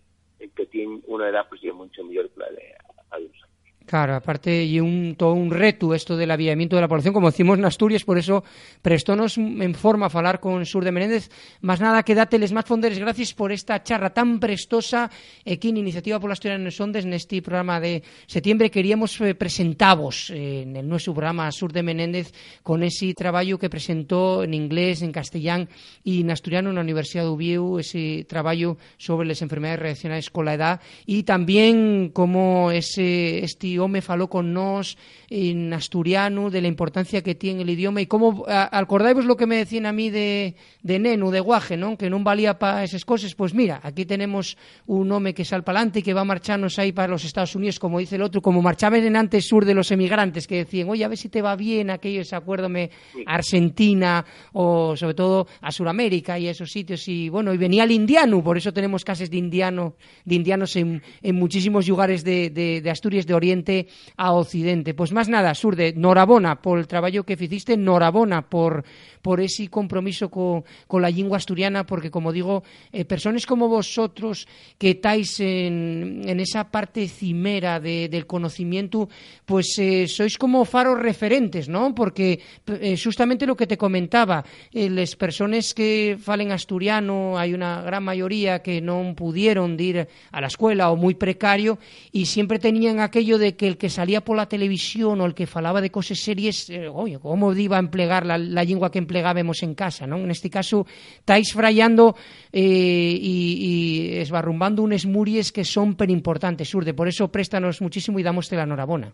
[0.55, 2.75] que tiene una edad pues ya mucho mayor que la de
[3.09, 3.46] adultos.
[3.88, 7.58] Claro, aparte y un todo un reto esto del avivamiento de la población, como decimos
[7.58, 8.43] en Asturias, por eso
[8.82, 11.30] prestónos en forma a falar con Sur de Menéndez.
[11.62, 15.10] Más nada que les más fonderes, gracias por esta charla tan prestosa
[15.50, 18.69] aquí en Iniciativa por la Historia en Sondes en este programa de septiembre.
[18.69, 24.43] Queríamos eh, eh, en el nuestro programa Sur de Menéndez con ese trabajo que presentó
[24.43, 25.69] en inglés, en castellán
[26.04, 30.43] y en asturiano en la Universidad de Ubiu, ese trabajo sobre las enfermedades relacionadas con
[30.43, 34.97] la edad y también como ese este me faló con nos
[35.29, 38.01] en asturiano de la importancia que tiene el idioma.
[38.01, 41.97] Y cómo acordáis lo que me decían a mí de, de nenu, de guaje, ¿no?
[41.97, 45.79] que no valía para esas cosas, pues mira, aquí tenemos un home que sal para
[45.79, 48.41] adelante y que va a marcharnos ahí para los Estados Unidos, como dice el otro,
[48.41, 51.41] como marchaban en antes sur de los emigrantes, que decían, oye, a ver si te
[51.41, 52.89] va bien aquello, se acuérdome,
[53.25, 57.91] Argentina o sobre todo a Sudamérica y a esos sitios, y bueno, y venía el
[57.91, 62.81] indiano, por eso tenemos casas de indiano, de indianos en, en muchísimos lugares de, de,
[62.81, 63.66] de, Asturias, de Oriente
[64.15, 64.93] a Occidente.
[64.93, 68.84] Pues más nada, Surde, norabona por el trabajo que hiciste, norabona por,
[69.27, 72.63] por ese compromiso con, con la lengua asturiana, porque como digo,
[72.93, 79.09] eh, personas como vosotros que estáis en, en esa parte cimera de, del conocimiento,
[79.45, 81.93] pues eh, sois como faros referentes, ¿no?
[81.93, 87.81] Porque eh, justamente lo que te comentaba, eh, las personas que falen asturiano, hay una
[87.81, 91.79] gran mayoría que no pudieron ir a la escuela o muy precario
[92.13, 95.47] y siempre tenían aquello de que el que salía por la televisión o el que
[95.47, 99.63] falaba de cosas series, eh, oye, ¿cómo iba a emplear la, la lengua que emplegábamos
[99.63, 100.17] en casa, ¿no?
[100.17, 100.86] En este caso,
[101.17, 102.15] estáis frayando
[102.53, 108.19] eh, y, y esbarrumbando unas muries que son per importantes, Surde, por eso préstanos muchísimo
[108.19, 109.12] y damos la enhorabuena.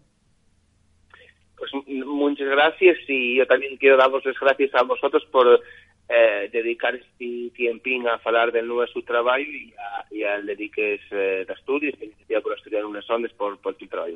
[1.58, 1.72] Pues
[2.06, 5.62] muchas gracias y yo también quiero daros las gracias a vosotros por
[6.10, 11.46] eh, dedicar este tiempín a falar del nuestro trabajo y, a, y al dediques eh,
[11.48, 14.12] de estudios, a iniciativa por estudiar unas ondas por, por tu trabajo.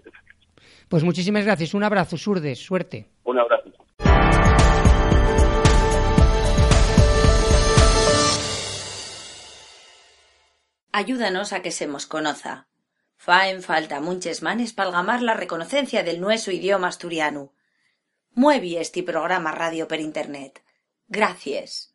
[0.89, 1.73] Pues muchísimas gracias.
[1.73, 2.59] Un abrazo, Surdes.
[2.59, 3.05] Suerte.
[3.23, 3.71] Un abrazo.
[10.97, 12.65] Ayúdanos a que se nos conozca.
[13.17, 17.53] Fa en falta munches manes palgamar la reconocencia del nuestro idioma asturiano.
[18.33, 20.63] Muevi este programa radio per internet.
[21.07, 21.93] Gracias.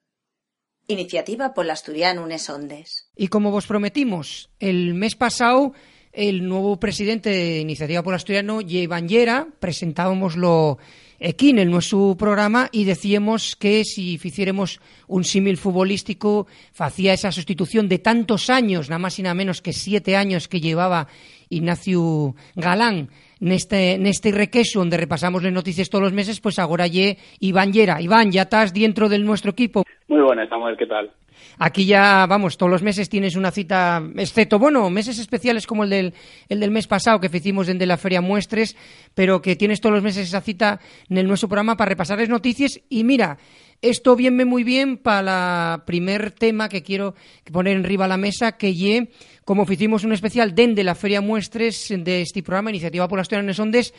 [0.87, 3.11] Iniciativa por asturiano Unes Ondes.
[3.17, 5.73] Y como vos prometimos, el mes pasado
[6.13, 10.79] el nuevo presidente de Iniciativa por Asturiano, Ye Banllera, presentábamoslo
[11.23, 16.47] aquí en nuestro programa y decíamos que si hiciéramos un símil futbolístico,
[16.79, 20.61] hacía esa sustitución de tantos años, nada más y nada menos que siete años que
[20.61, 21.09] llevaba
[21.49, 23.09] Ignacio Galán
[23.41, 28.01] neste, neste requeso donde repasamos las noticias todos los meses, pues ahora ye Iván Llera.
[28.01, 29.85] Iván, ya estás dentro del nuestro equipo.
[30.09, 31.11] Muy buenas, Samuel, ¿qué tal?
[31.59, 35.91] Aquí ya, vamos, todos los meses tienes una cita, excepto, bueno, meses especiales como el
[35.91, 36.15] del,
[36.49, 38.77] el del mes pasado que hicimos desde la Feria Muestres,
[39.15, 42.29] pero que tienes todos los meses esa cita en el nuestro programa para repasar las
[42.29, 42.81] noticias.
[42.89, 43.39] Y mira,
[43.83, 47.15] esto viene muy bien para el primer tema que quiero
[47.51, 49.11] poner en riba a la mesa, que ye,
[49.45, 53.59] como hicimos un especial dende la Feria Muestres de este programa, Iniciativa por las Asturias
[53.59, 53.93] Ondes,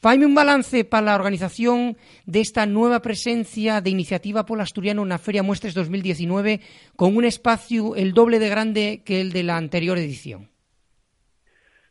[0.00, 5.08] Faime un balance para la organización de esta nueva presencia de Iniciativa Polo Asturiano en
[5.08, 6.60] la Feria Muestres 2019
[6.94, 10.50] con un espacio el doble de grande que el de la anterior edición.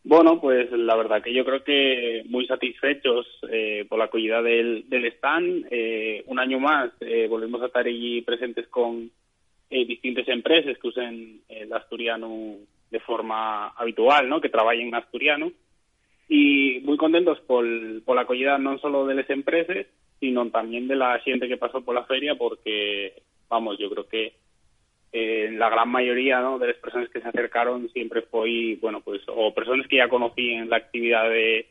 [0.05, 4.85] Bueno, pues la verdad que yo creo que muy satisfechos eh, por la acogida del,
[4.87, 5.67] del stand.
[5.69, 9.11] Eh, un año más eh, volvemos a estar allí presentes con
[9.69, 12.55] eh, distintas empresas que usen el asturiano
[12.89, 14.39] de forma habitual, ¿no?
[14.39, 15.51] que trabajen en asturiano
[16.29, 17.65] y muy contentos por,
[18.03, 19.85] por la acogida no solo de las empresas,
[20.19, 23.13] sino también de la gente que pasó por la feria, porque,
[23.49, 24.33] vamos, yo creo que
[25.13, 26.59] eh, la gran mayoría ¿no?
[26.59, 30.69] de las personas que se acercaron siempre fue, bueno, pues, o personas que ya conocían
[30.69, 31.67] la actividad de,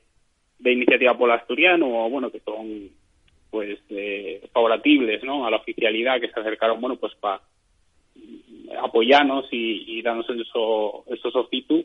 [0.59, 2.89] de Iniciativa por Asturiano, o bueno, que son,
[3.51, 5.47] pues, eh, favoratibles, ¿no?
[5.47, 7.43] A la oficialidad, que se acercaron, bueno, pues, para
[8.83, 11.85] apoyarnos y, y darnos eso, esos ofitos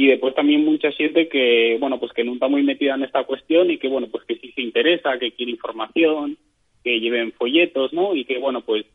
[0.00, 3.22] y después también mucha gente que bueno pues que no está muy metida en esta
[3.24, 6.38] cuestión y que bueno pues que sí se interesa que quiere información
[6.82, 8.86] que lleven folletos no y que bueno pues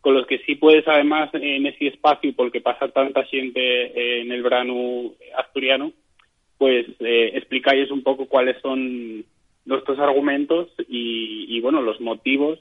[0.00, 4.42] con los que sí puedes además en ese espacio porque pasa tanta gente en el
[4.42, 5.92] verano asturiano
[6.58, 9.24] pues eh, explicáis un poco cuáles son
[9.64, 12.58] nuestros argumentos y, y bueno los motivos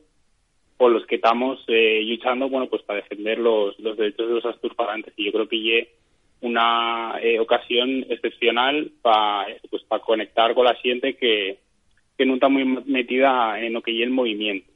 [0.77, 4.45] por los que estamos eh, luchando bueno pues para defender los, los derechos de los
[4.45, 6.00] asturparantes y yo creo que ye
[6.41, 11.59] una eh, ocasión excepcional para pues para conectar con la gente que,
[12.17, 14.69] que no está muy metida en lo que es el movimiento.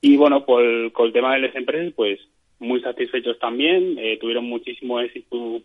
[0.00, 2.20] Y bueno, con el tema de las empresas, pues
[2.58, 5.62] muy satisfechos también, eh, tuvieron muchísimo éxito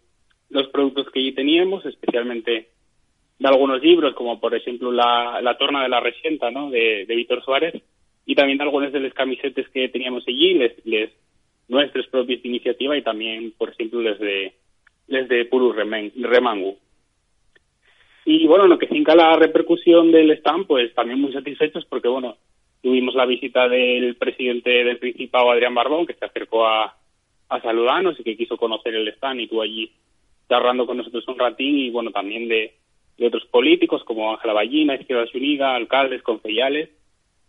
[0.50, 2.70] los productos que allí teníamos, especialmente
[3.40, 6.70] de algunos libros, como por ejemplo La, la Torna de la Resienta, ¿no?
[6.70, 7.82] de, de Víctor Suárez,
[8.26, 11.12] y también algunos de los camisetes que teníamos allí, les, les
[11.68, 14.54] nuestras propias iniciativas y también, por ejemplo, les de
[15.08, 16.78] desde Puru Remangu.
[18.26, 22.36] Y bueno, lo que finca la repercusión del stand, pues también muy satisfechos porque, bueno,
[22.82, 26.94] tuvimos la visita del presidente del Principado, Adrián Barbón, que se acercó a,
[27.64, 29.90] saludarnos y que quiso conocer el stand y tú allí
[30.50, 32.74] charlando con nosotros un ratín y, bueno, también de,
[33.18, 36.90] de otros políticos como Ángela Ballina, Izquierda Unida, alcaldes, concejales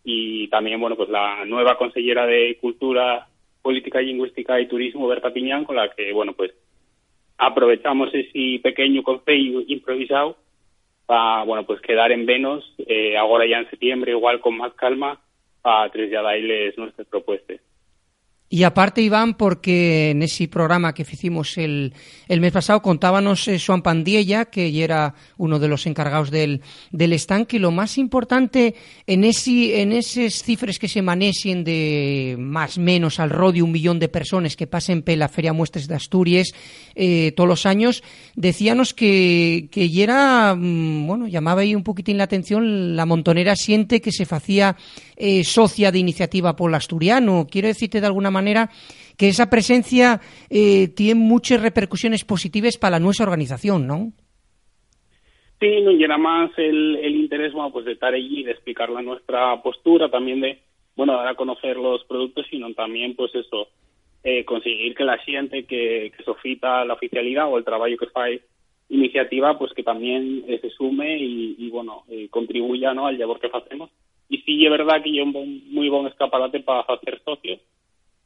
[0.05, 3.27] y también, bueno, pues la nueva consellera de Cultura,
[3.63, 6.53] Política Lingüística y Turismo, Berta Piñán, con la que, bueno, pues
[7.39, 10.36] aprovechamos ese pequeño consejo improvisado
[11.07, 15.18] para, bueno, pues quedar en Venos, eh, ahora ya en septiembre, igual con más calma,
[15.62, 17.61] para trasladarles nuestras propuestas.
[18.51, 21.93] Y aparte, Iván, porque en ese programa que hicimos el,
[22.29, 27.13] el mes pasado contábamos eh, Juan Pandiella, que era uno de los encargados del, del
[27.13, 28.75] estanque, lo más importante
[29.07, 33.99] en ese, en esas cifras que se manejen de más menos al rodio un millón
[33.99, 36.53] de personas que pasen por la Feria Muestras de Asturias
[36.95, 38.03] eh, todos los años,
[38.35, 44.01] decíanos que, que era, mm, bueno, llamaba ahí un poquitín la atención la montonera siente
[44.01, 44.77] que se hacía
[45.21, 47.47] eh, socia de iniciativa el asturiano.
[47.51, 48.71] Quiero decirte de alguna manera
[49.16, 54.12] que esa presencia eh, tiene muchas repercusiones positivas para nuestra organización, ¿no?
[55.59, 60.09] Sí, y era más el, interés bueno, pues de estar allí, de explicar nuestra postura,
[60.09, 60.61] también de,
[60.95, 63.66] bueno, dar a conocer los productos, sino también, pues eso,
[64.23, 68.41] eh, conseguir que la gente que, que sofita la oficialidad o el trabajo que fai
[68.89, 73.09] iniciativa, pues que también se sume y, bueno, contribuya ¿no?
[73.09, 73.91] al labor que hacemos
[74.29, 75.33] y sí es verdad que hay un
[75.70, 77.61] muy buen escaparate para hacer socios.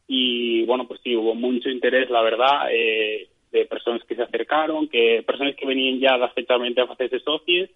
[0.08, 4.88] Y bueno pues sí hubo mucho interés la verdad eh, de personas que se acercaron
[4.88, 7.70] que personas que venían ya perfectamente a hacerse socios.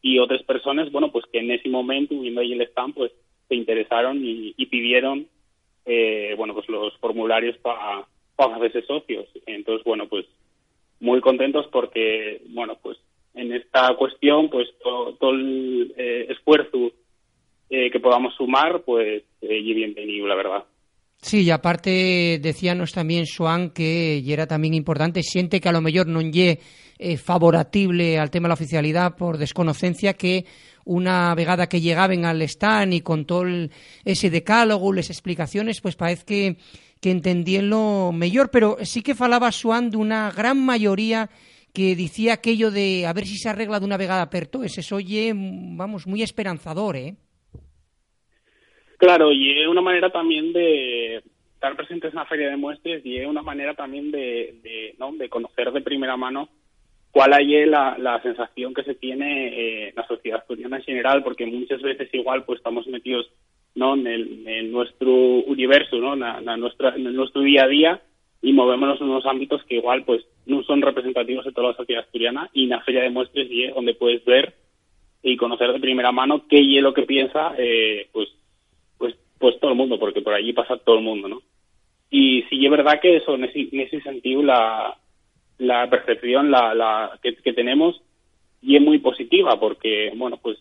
[0.00, 3.12] Y otras personas bueno pues que en ese momento viendo ahí el stand pues
[3.48, 5.26] se interesaron y, pidieron
[5.84, 8.06] eh, bueno pues los formularios para
[8.36, 9.26] hacerse socios.
[9.46, 10.26] Entonces bueno pues
[11.00, 12.96] muy contentos porque bueno pues
[13.34, 16.92] en esta cuestión pues todo, el eh, esfuerzo
[17.70, 20.64] eh, que podamos sumar, pues eh, bienvenido, la verdad.
[21.20, 26.06] Sí, y aparte decíanos también, Joan, que era también importante, siente que a lo mejor
[26.06, 26.60] no lle
[26.98, 30.44] eh, favorable al tema de la oficialidad por desconocencia que
[30.84, 33.44] una vegada que llegaban al stand y con todo
[34.04, 36.56] ese decálogo, las explicaciones, pues parece que,
[37.00, 41.28] que lo mejor, pero sí que falaba de una gran mayoría
[41.72, 45.32] que decía aquello de a ver si se arregla de una vegada perto, ese oye,
[45.34, 47.16] vamos, muy esperanzador, ¿eh?
[48.98, 51.22] Claro, y es una manera también de
[51.54, 55.12] estar presentes en la feria de muestras y es una manera también de, de, ¿no?
[55.12, 56.48] de conocer de primera mano
[57.10, 61.24] cuál hay la, la sensación que se tiene eh, en la sociedad asturiana en general,
[61.24, 63.26] porque muchas veces igual pues estamos metidos
[63.74, 66.12] no en, nuestro universo, ¿no?
[66.14, 68.02] En, nuestra, en nuestro día a día
[68.42, 72.04] y movémonos en unos ámbitos que igual pues no son representativos de toda la sociedad
[72.04, 74.54] asturiana y en la feria de muestras y es donde puedes ver
[75.22, 78.28] y conocer de primera mano qué es lo que piensa eh, pues
[79.38, 81.42] pues todo el mundo, porque por allí pasa todo el mundo, ¿no?
[82.10, 84.96] Y sí es verdad que eso, en ese, sentido, la,
[85.58, 88.00] la percepción la, la que, tenemos
[88.62, 90.58] y es muy positiva, porque, bueno, pues,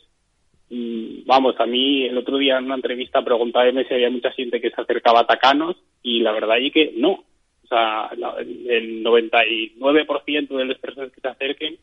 [0.69, 4.59] mm, vamos, a mí el otro día en una entrevista preguntaba si había mucha gente
[4.59, 7.23] que se acercaba a Tacanos y la verdad es que no.
[7.63, 11.77] O sea, el 99% de las personas que se acerquen,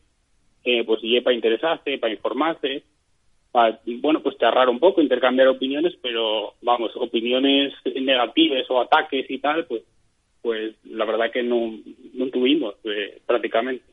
[0.63, 2.83] eh, pues, y para interesarse, para informarse,
[4.01, 9.65] bueno, pues charrar un poco, intercambiar opiniones, pero vamos, opiniones negativas o ataques y tal,
[9.65, 9.83] pues,
[10.41, 11.79] pues la verdad que no,
[12.13, 13.85] no tuvimos eh, prácticamente.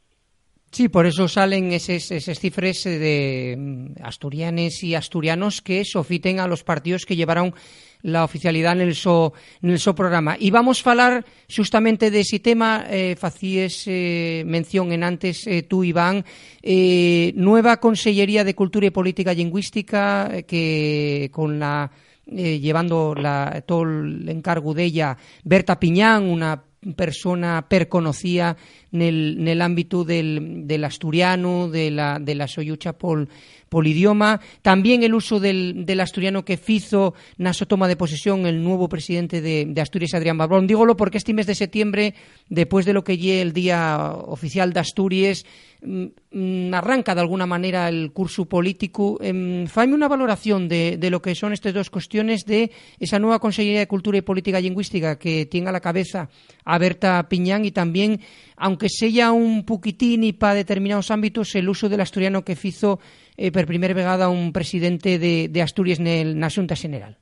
[0.72, 6.46] Sí, por eso salen esos, esos cifres de mm, asturianes y asturianos que sofiten a
[6.46, 7.54] los partidos que llevaron
[8.02, 9.32] la oficialidad en el so,
[9.62, 10.36] en el so programa.
[10.38, 11.24] Y vamos a hablar
[11.54, 16.24] justamente de ese tema, eh, facíes eh, mención en antes eh, tú, Iván,
[16.62, 21.90] eh, nueva Consellería de Cultura y Política Lingüística eh, que con la
[22.30, 26.62] llevando la, todo el encargo de ella Berta Piñán, una
[26.96, 28.56] persona perconocida
[28.92, 33.28] en el ámbito del, del asturiano, de la, de la soyucha pol,
[33.70, 38.60] polidioma, también el uso del, del asturiano que fizo na su toma de posesión el
[38.60, 40.66] nuevo presidente de, Asturias, Adrián Barbrón.
[40.66, 42.12] Dígolo porque este mes de septiembre,
[42.50, 45.46] después de lo que lle el Día Oficial de Asturias,
[45.80, 49.18] mm, arranca de alguna manera el curso político.
[49.22, 53.80] Eh, una valoración de, de, lo que son estas dos cuestiones de esa nueva Consellería
[53.80, 56.28] de Cultura y Política Lingüística que tiene a la cabeza
[56.64, 58.20] a Berta Piñán y también,
[58.60, 62.98] aunque sea un poquitín y para determinados ámbitos, el uso del asturiano que fizo
[63.36, 67.16] eh, por primera vegada un presidente de, Asturias en la Xunta General?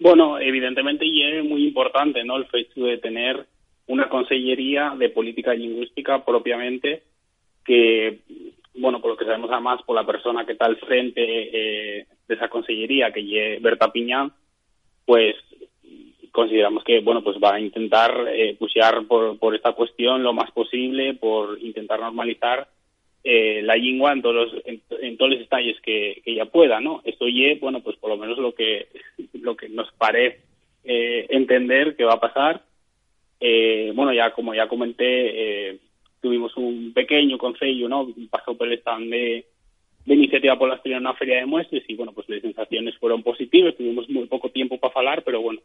[0.00, 2.36] Bueno, evidentemente y es muy importante ¿no?
[2.36, 3.46] el hecho de tener
[3.86, 7.04] una consellería de política lingüística propiamente
[7.64, 8.18] que,
[8.74, 12.34] bueno, por lo que sabemos además por la persona que está al frente eh, de
[12.34, 14.32] esa consellería, que es Berta Piñán,
[15.06, 15.36] pues
[16.34, 18.58] consideramos que, bueno, pues va a intentar eh,
[19.08, 22.66] por, por esta cuestión lo más posible, por intentar normalizar
[23.22, 27.02] eh, la lingua en todos los, en, todos los detalles que, que ella pueda, ¿no?
[27.04, 28.88] Esto y bueno, pues por lo menos lo que
[29.34, 30.40] lo que nos parece
[30.82, 32.62] eh, entender que va a pasar.
[33.38, 35.04] Eh, bueno, ya como ya comenté,
[35.70, 35.78] eh,
[36.20, 38.08] tuvimos un pequeño consejo, ¿no?
[38.28, 39.46] Pasó por el stand de,
[40.04, 43.22] de iniciativa por la en una feria de muestras y bueno, pues las sensaciones fueron
[43.22, 45.60] positivas, tuvimos muy poco tiempo para hablar, pero bueno,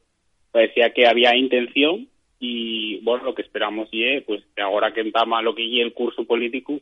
[0.52, 2.08] parecía que había intención
[2.39, 6.26] y bueno, lo que esperamos y pues ahora que entama lo que y el curso
[6.26, 6.80] político,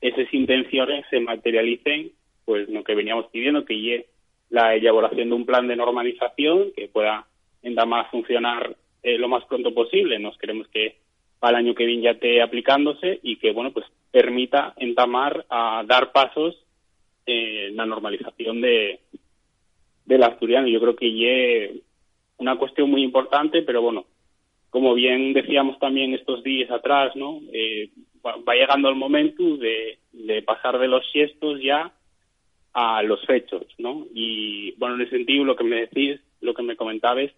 [0.00, 2.12] esas intenciones se materialicen,
[2.44, 4.06] pues lo que veníamos pidiendo, que llegue
[4.50, 7.26] la elaboración de un plan de normalización que pueda
[7.62, 10.18] entamar a funcionar eh, lo más pronto posible.
[10.18, 10.96] Nos queremos que
[11.38, 15.82] para el año que viene ya esté aplicándose y que, bueno, pues permita entamar a
[15.86, 16.56] dar pasos
[17.26, 19.00] en la normalización de
[20.04, 20.68] del asturiano.
[20.68, 21.70] Yo creo que es
[22.42, 24.04] una cuestión muy importante, pero bueno,
[24.70, 27.40] como bien decíamos también estos días atrás, ¿no?
[27.52, 27.90] Eh,
[28.24, 31.92] va llegando el momento de, de pasar de los gestos ya
[32.72, 34.06] a los hechos, ¿no?
[34.14, 37.30] Y bueno, en ese sentido lo que me decís, lo que me comentabas,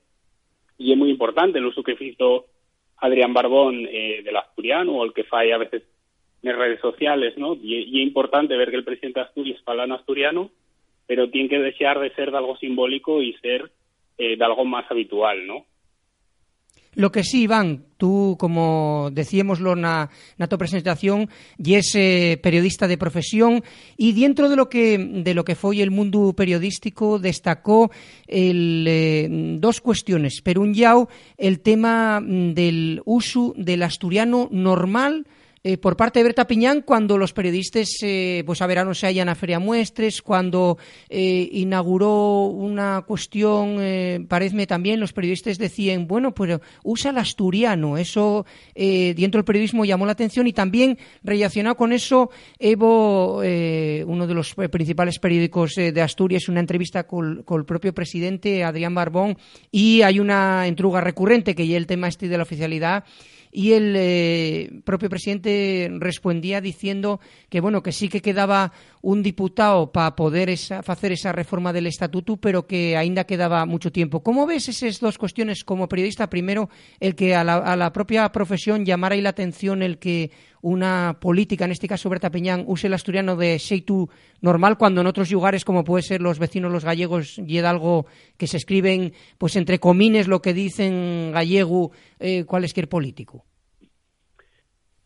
[0.78, 2.46] y es muy importante el uso que hizo
[2.98, 5.82] Adrián Barbón eh, del asturiano o el que falla a veces
[6.42, 7.54] en redes sociales, ¿no?
[7.54, 10.50] Y, y, es importante ver que el presidente de Asturias habla en asturiano,
[11.06, 13.70] pero tiene que desear de ser de algo simbólico y ser
[14.18, 15.66] eh, de algo más habitual, ¿no?
[16.96, 22.86] Lo que sí, Iván, tú, como decíamoslo na, na tu presentación, y es eh, periodista
[22.86, 23.64] de profesión
[23.96, 27.90] y dentro de lo que de lo que foi el mundo periodístico destacó
[28.30, 29.26] el, eh,
[29.58, 30.38] dos cuestiones.
[30.38, 35.26] Per un llau, el tema mm, del uso del asturiano normal
[35.66, 39.30] eh, por parte de Berta Piñán cuando los periodistas eh, pues a verano se hallan
[39.30, 40.76] a Feria Muestres, cuando
[41.08, 47.96] eh, inauguró una cuestión, eh, parece también, los periodistas decían, bueno, pues usa el asturiano,
[47.96, 48.44] eso
[48.74, 54.54] dentro del periodismo llamó la atención y también relacionado con eso, Evo, uno de los
[54.70, 59.38] principales periódicos de Asturias, una entrevista con, con el propio presidente, Adrián Barbón,
[59.70, 63.04] y hay una entruga recurrente que ya el tema este de la oficialidad
[63.56, 69.92] y el eh, propio presidente respondía diciendo que bueno que sí que quedaba un diputado
[69.92, 74.24] para poder hacer esa reforma del estatuto, pero que ainda quedaba mucho tiempo.
[74.24, 76.28] ¿Cómo ves esas dos cuestiones como periodista?
[76.28, 80.32] Primero, el que a la, a la propia profesión llamara la atención el que
[80.64, 84.08] una política, en este caso Berta Peñán, use el asturiano de xeitu
[84.40, 88.06] normal cuando en otros lugares, como puede ser los vecinos los gallegos, y algo
[88.38, 93.44] que se escriben, pues entre comines lo que dicen gallego eh, cualquier político.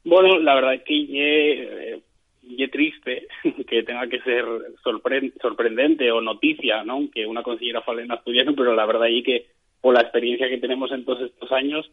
[0.04, 2.00] Bueno, la verdad es que eh,
[2.42, 3.26] y triste
[3.68, 4.44] que tenga que ser
[4.84, 7.10] sorpre sorprendente o noticia, ¿no?
[7.12, 9.46] Que una consejera fale en asturiano, pero la verdad es que
[9.80, 11.90] por la experiencia que tenemos en todos estos años,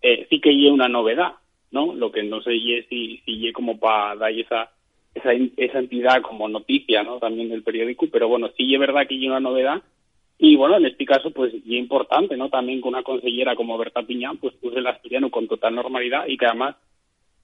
[0.00, 1.34] eh, sí que hay una novedad,
[1.70, 1.94] ¿no?
[1.94, 4.70] Lo que no sé es si, si como para dar esa,
[5.14, 7.18] esa, esa entidad como noticia, ¿no?
[7.18, 9.82] También del periódico, pero bueno, sí es verdad que hay una novedad
[10.38, 12.50] y bueno, en este caso, pues, y importante, ¿no?
[12.50, 16.36] También con una consellera como Berta Piñán, pues puse el asturiano con total normalidad y
[16.36, 16.76] que además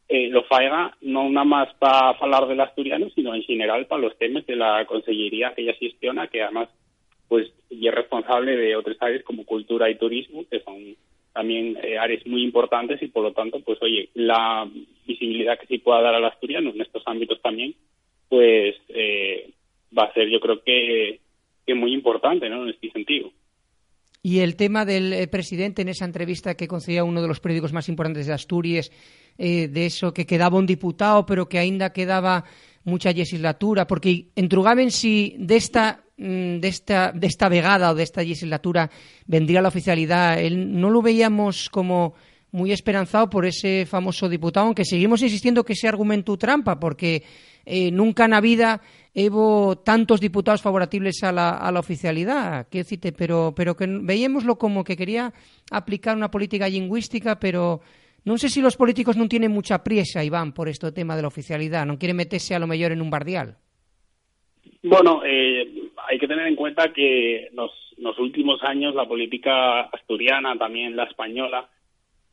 [0.09, 4.19] eh, lo faiga no nada más para hablar del asturiano, sino en general para los
[4.19, 6.69] temas de la consellería que ella gestiona, que además
[7.29, 10.95] pues y es responsable de otras áreas como cultura y turismo, que son
[11.33, 14.69] también eh, áreas muy importantes y por lo tanto, pues oye, la
[15.07, 17.75] visibilidad que se pueda dar al asturiano en estos ámbitos también,
[18.29, 19.51] pues eh,
[19.97, 21.21] va a ser yo creo que,
[21.67, 22.65] que muy importante, ¿no?
[22.65, 23.31] En este sentido.
[24.25, 27.73] Y el tema del eh, presidente en esa entrevista que concedía uno de los periódicos
[27.73, 28.93] más importantes de Asturias,
[29.37, 32.45] eh, de eso que quedaba un diputado, pero que ainda quedaba
[32.85, 38.91] mucha legislatura, porque entrugaban si desta mm, desta, desta vegada o desta legislatura
[39.27, 42.15] vendría la oficialidad, él no lo veíamos como
[42.53, 47.23] muy esperanzado por ese famoso diputado, aunque seguimos insistiendo que ese argumento trampa, porque
[47.65, 48.81] eh, nunca en la vida
[49.15, 54.57] hubo tantos diputados favorables a la, a la oficialidad, quiero decirte, pero, pero que veíamoslo
[54.59, 55.33] como que quería
[55.71, 57.81] aplicar una política lingüística, pero
[58.25, 61.33] sei se si los políticos non tienen mucha priesa, Iván, por este tema de la
[61.33, 63.59] oficialidad, non quieren meterse a lo mellor en un bardial.
[64.87, 65.82] Bueno, eh,
[66.13, 67.73] hay que tener en cuenta que los,
[68.19, 71.71] últimos años la política asturiana, también la española,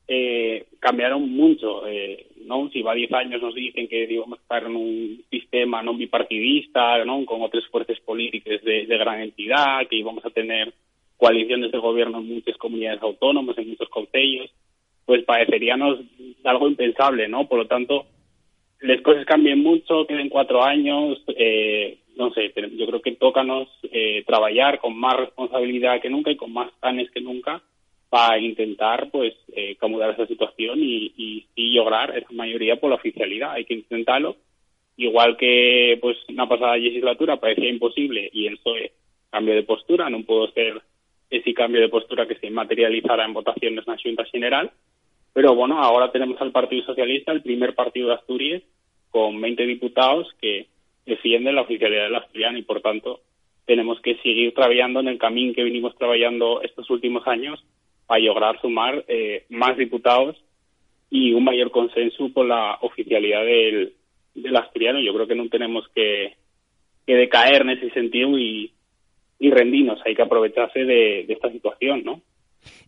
[0.05, 1.87] eh, cambiaron mucho.
[1.87, 2.69] Eh, ¿no?
[2.71, 7.23] Si va 10 años nos dicen que digamos, estar en un sistema non bipartidista, ¿no?
[7.23, 10.73] con otras fuerzas políticas de, de gran entidad, que íbamos a tener
[11.15, 14.51] coaliciones de gobierno en muchas comunidades autónomas, en muchos consejos,
[15.05, 16.01] pues pareceríanos
[16.43, 17.47] algo impensable, ¿no?
[17.47, 18.07] Por lo tanto,
[18.81, 24.23] las cosas cambian mucho, queden cuatro años, eh, no sé, yo creo que tócanos eh,
[24.27, 27.63] trabajar con más responsabilidad que nunca y con más planes que nunca
[28.09, 33.51] para intentar pues eh, acomodar esa situación y, lograr esa mayoría por la oficialidad.
[33.51, 34.35] Hay que intentarlo.
[34.97, 38.91] Igual que pues una pasada legislatura parecía imposible y el PSOE
[39.29, 40.81] cambio de postura, no pudo ser
[41.29, 44.71] ese cambio de postura que se materializara en votaciones en la Junta General,
[45.31, 48.63] pero bueno, ahora tenemos al Partido Socialista, el primer partido de Asturias,
[49.09, 50.67] con 20 diputados que
[51.05, 53.21] defienden la oficialidad del asturiano y por tanto
[53.65, 57.63] tenemos que seguir trabajando en el camino que venimos trabajando estos últimos años
[58.07, 60.35] para lograr sumar eh, más diputados
[61.09, 63.93] y un mayor consenso por la oficialidad del,
[64.33, 64.99] del asturiano.
[64.99, 66.35] Yo creo que no tenemos que,
[67.05, 68.73] que decaer en ese sentido y,
[69.39, 69.99] y rendirnos.
[70.05, 72.21] Hay que aprovecharse de, esta situación, ¿no?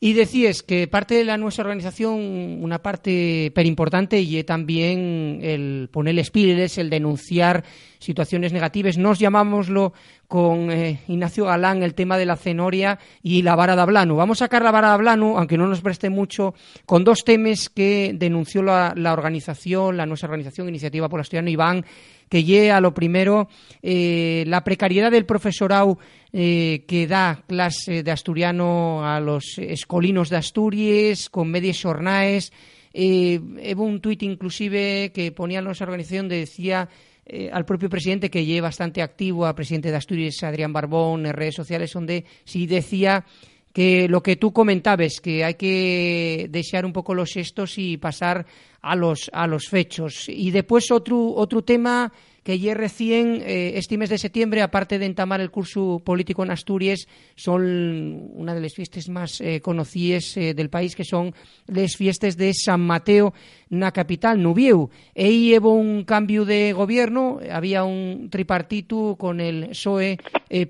[0.01, 5.89] Y decías que parte de la nuestra organización, una parte pero importante, y también el
[5.91, 7.63] poner espíritus, el denunciar
[8.01, 8.97] situaciones negativas.
[8.97, 9.93] Nos llamámoslo
[10.27, 14.15] con eh, Ignacio Galán el tema de la cenoria y la vara de Ablano.
[14.15, 17.69] Vamos a sacar la vara de Ablano, aunque no nos preste mucho, con dos temas
[17.69, 21.85] que denunció la, organización, la nuestra organización, Iniciativa por Asturiano Iván,
[22.27, 23.49] que llegue a lo primero
[23.81, 25.99] eh, la precariedad del profesorado
[26.33, 32.51] eh, que da clase de asturiano a los escolinos de Asturias con medias jornadas.
[32.93, 33.39] Eh,
[33.77, 36.89] un tuit inclusive que ponía nuestra organización, decía
[37.25, 41.33] eh, al propio presidente que lleva bastante activo, al presidente de Asturias, Adrián Barbón, en
[41.33, 43.25] redes sociales, donde sí decía
[43.73, 48.45] que lo que tú comentabas, que hay que desear un poco los gestos y pasar
[48.81, 50.27] a los, a los fechos.
[50.27, 52.11] Y después otro, otro tema
[52.43, 56.51] que ayer recién, eh, este mes de septiembre, aparte de entamar el curso político en
[56.51, 61.35] Asturias, son una de las fiestas más eh, conocidas eh, del país, que son
[61.67, 63.33] las fiestas de San Mateo,
[63.69, 64.89] na capital, Nubieu.
[65.15, 70.17] Ahí hubo un cambio de gobierno, había un tripartito con el PSOE,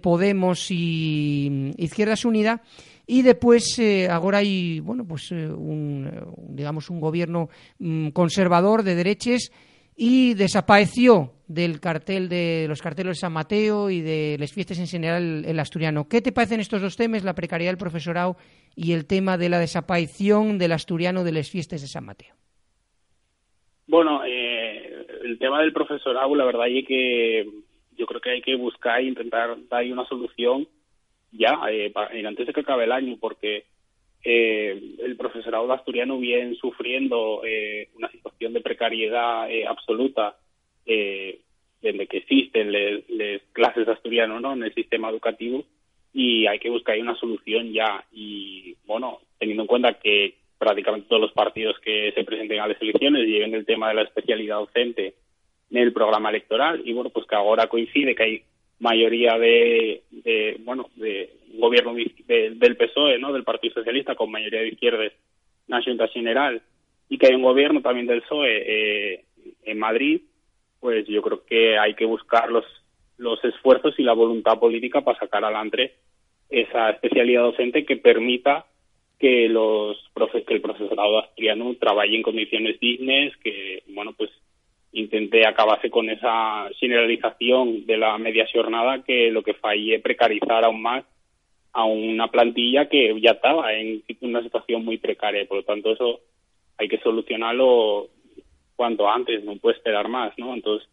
[0.02, 2.60] Podemos y Izquierdas Unidas,
[3.08, 6.08] y después ahora hay bueno pues un,
[6.50, 7.50] digamos un gobierno
[7.80, 9.52] mm, conservador de derechas
[9.96, 14.88] y desapareció del cartel de los carteles de San Mateo y de las fiestas en
[14.88, 16.08] general el asturiano.
[16.08, 18.38] ¿Qué te parecen estos dos temas, la precariedad del profesorado
[18.76, 22.36] y el tema de la desaparición del asturiano de las fiestas de San Mateo?
[23.88, 27.46] Bueno, eh, el tema del profesorado, la verdad es que
[27.98, 30.68] yo creo que hay que buscar e intentar dar una solución
[31.32, 31.92] ya, eh,
[32.26, 33.66] antes de que acabe el año, porque
[34.24, 40.38] eh, el profesorado asturiano viene sufriendo eh, una situación de precariedad eh, absoluta
[40.94, 41.40] eh,
[41.82, 44.54] desde que existen las clases de asturiano ¿no?
[44.54, 45.64] en el sistema educativo
[46.14, 48.04] y hay que buscar una solución ya.
[48.12, 52.82] Y bueno, teniendo en cuenta que prácticamente todos los partidos que se presenten a las
[52.82, 55.16] elecciones lleven el tema de la especialidad docente
[55.72, 58.44] en el programa electoral y bueno, pues que ahora coincide que hay
[58.80, 63.32] mayoría de, de bueno, de gobierno del PSOE, ¿no?
[63.32, 65.14] Del Partido Socialista con mayoría de izquierdas
[65.68, 66.62] en General
[67.10, 69.26] y que hay un gobierno también del PSOE eh,
[69.64, 70.22] en Madrid,
[70.82, 72.66] pues yo creo que hay que buscar los,
[73.18, 75.94] los esfuerzos y la voluntad política para sacar adelante
[76.50, 78.66] esa especialidad docente que permita
[79.18, 79.98] que los
[80.48, 84.32] que el profesorado asturiano trabaje en condiciones dignas, que bueno pues
[84.92, 90.82] intenté acabarse con esa generalización de la media jornada que lo que falle precarizar aún
[90.82, 91.06] más
[91.74, 95.48] a una plantilla que ya estaba en una situación muy precaria.
[95.48, 96.20] Por lo tanto, eso
[96.78, 98.10] hay que solucionarlo
[98.82, 100.56] cuanto antes, no puede esperar más, ¿no?
[100.56, 100.90] Entonces,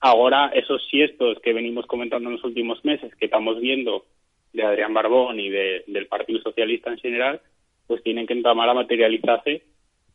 [0.00, 4.04] ahora esos siestos que venimos comentando en los últimos meses, que estamos viendo
[4.52, 7.40] de Adrián Barbón y de, del Partido Socialista en general,
[7.86, 9.62] pues tienen que entrar a materializarse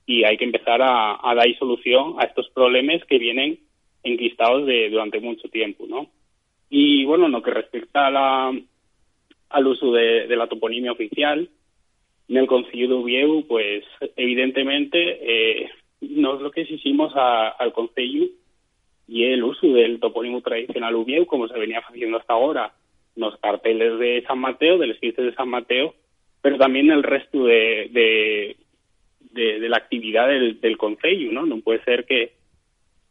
[0.05, 3.57] y hay que empezar a, dar solución a estos problemas que vienen
[4.03, 6.11] enquistados de, durante mucho tiempo, ¿no?
[6.69, 8.61] Y bueno, en lo que respecta a la,
[9.49, 11.49] al uso de, la toponimia oficial,
[12.29, 14.99] en el Concilio de Ubieu, pues evidentemente
[15.63, 15.71] eh,
[16.01, 18.27] no es lo que exigimos al Concilio
[19.07, 22.73] y el uso del topónimo tradicional Ubieu, como se venía haciendo hasta ahora,
[23.15, 25.95] los carteles de San Mateo, de los de San Mateo,
[26.41, 27.89] pero también el resto de,
[29.31, 31.45] de, la actividad del, del Consejo, ¿no?
[31.45, 32.33] No puede ser que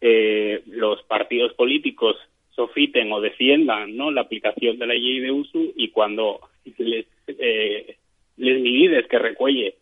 [0.01, 2.17] eh, los partidos políticos
[2.51, 4.11] sofiten o defiendan ¿no?
[4.11, 6.41] la aplicación de la ley de uso y cuando
[6.79, 7.97] les, eh,
[8.37, 9.75] les que recuelle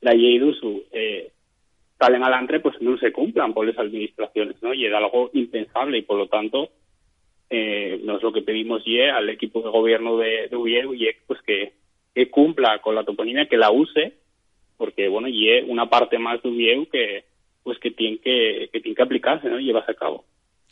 [0.00, 1.30] la ley de uso eh,
[1.98, 4.74] salen adelante, pues no se cumplan por las administraciones, ¿no?
[4.74, 6.70] Y es algo impensable y por lo tanto
[7.50, 11.72] eh, es lo que pedimos y al equipo de gobierno de, de y pues que,
[12.14, 14.14] que cumpla con la toponimia, que la use
[14.76, 17.24] porque bueno, y es una parte más de Ubieu que
[17.62, 19.58] pues que tiene que, que que aplicarse, ¿no?
[19.58, 20.24] Y llevarse a cabo.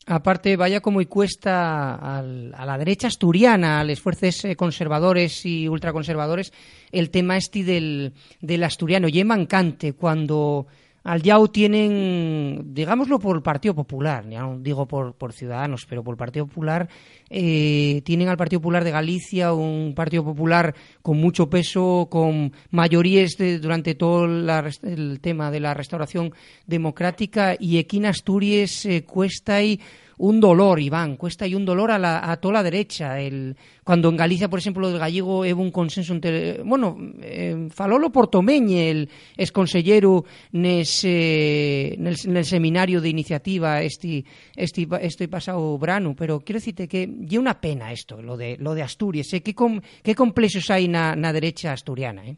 [0.07, 6.53] Aparte, vaya como y cuesta a la derecha asturiana, a los eh, conservadores y ultraconservadores,
[6.91, 9.07] el tema este del, del asturiano.
[9.09, 10.66] Y mancante cuando
[11.05, 16.05] al YAU tienen, digámoslo por el Partido Popular, ya no digo por, por Ciudadanos, pero
[16.05, 16.88] por el Partido Popular,
[17.30, 23.36] eh, tienen al Partido Popular de Galicia un Partido Popular con mucho peso, con mayorías
[23.61, 26.32] durante todo el tema de la restauración
[26.66, 29.80] democrática y aquí Asturias eh, cuesta y
[30.19, 33.21] un dolor, Iván, cuesta y un dolor a, la, a toda la derecha.
[33.21, 38.11] El, cuando en Galicia, por exemplo, del gallego houve un consenso entre, bueno, eh, falolo
[38.11, 44.25] Portomeñe, el exconsellero nese, nel, nel seminario de iniciativa este,
[44.57, 48.75] este, este pasado brano, pero quero dicirte que lle unha pena isto, lo de, lo
[48.75, 49.43] de Asturias, eh?
[49.43, 52.37] que, com, que complexos hai na, derecha asturiana, eh?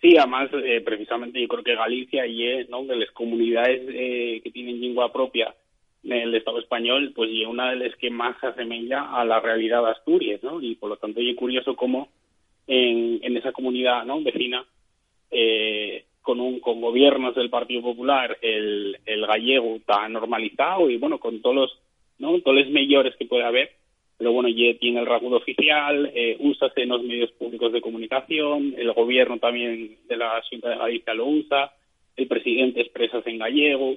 [0.00, 2.84] Sí, además, eh, precisamente yo creo que Galicia y eh, ¿no?
[2.84, 5.54] de las comunidades eh, que tienen lengua propia
[6.04, 9.82] el Estado español, pues y una de las que más se asemeja a la realidad
[9.82, 10.60] de Asturias, ¿no?
[10.62, 12.08] Y por lo tanto es curioso cómo
[12.66, 14.22] en, en esa comunidad ¿no?
[14.22, 14.64] vecina,
[15.30, 21.18] eh, con, un, con gobiernos del Partido Popular, el, el gallego está normalizado y bueno,
[21.18, 21.78] con todos los,
[22.18, 22.40] ¿no?
[22.40, 23.70] todos los mayores que puede haber,
[24.16, 28.74] pero bueno, ya tiene el rasgo oficial, eh, usa en los medios públicos de comunicación,
[28.76, 31.72] el gobierno también de la Junta de Galicia lo usa,
[32.16, 33.96] el presidente expresa en gallego,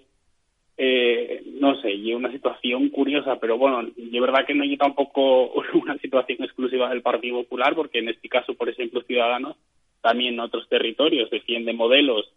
[0.78, 5.54] eh, no sé, y una situación curiosa, pero bueno, de verdad que no hay tampoco
[5.74, 9.56] una situación exclusiva del Partido Popular, porque en este caso, por ejemplo, Ciudadanos
[10.02, 12.30] también en otros territorios defiende modelos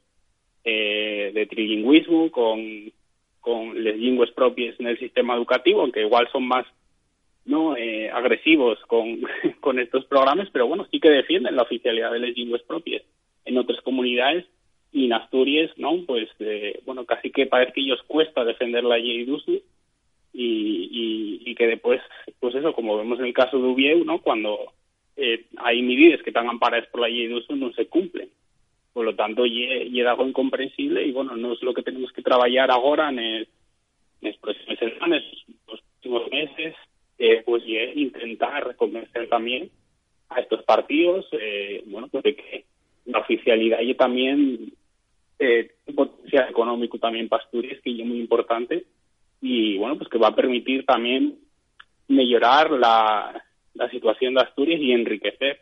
[0.64, 2.92] eh, de trilingüismo con,
[3.40, 6.66] con les lingües propias en el sistema educativo, aunque igual son más
[7.44, 9.20] no eh, agresivos con,
[9.60, 13.02] con estos programas, pero bueno, sí que defienden la oficialidad de las lingües propias
[13.44, 14.44] en otras comunidades
[14.92, 16.04] y en Asturias, ¿no?
[16.06, 19.26] Pues, eh, bueno, casi que parece que ellos cuesta defender la ley
[20.32, 22.00] y, y, y que después,
[22.40, 24.20] pues eso, como vemos en el caso de Ubieu, ¿no?
[24.20, 24.72] Cuando
[25.16, 28.28] eh, hay medidas que están amparadas por la ley de no se cumplen.
[28.92, 32.70] Por lo tanto, es algo incomprensible y, bueno, no es lo que tenemos que trabajar
[32.70, 33.46] ahora en
[34.38, 35.22] próximos semanas,
[35.68, 36.74] los próximos meses,
[37.18, 39.70] eh, pues intentar convencer también
[40.28, 42.64] a estos partidos, eh, bueno, pues de que
[43.06, 44.72] la oficialidad y también
[45.38, 48.84] eh, potencial económico también para Asturias que es muy importante
[49.40, 51.38] y bueno pues que va a permitir también
[52.08, 53.44] mejorar la,
[53.74, 55.60] la situación de Asturias y enriquecer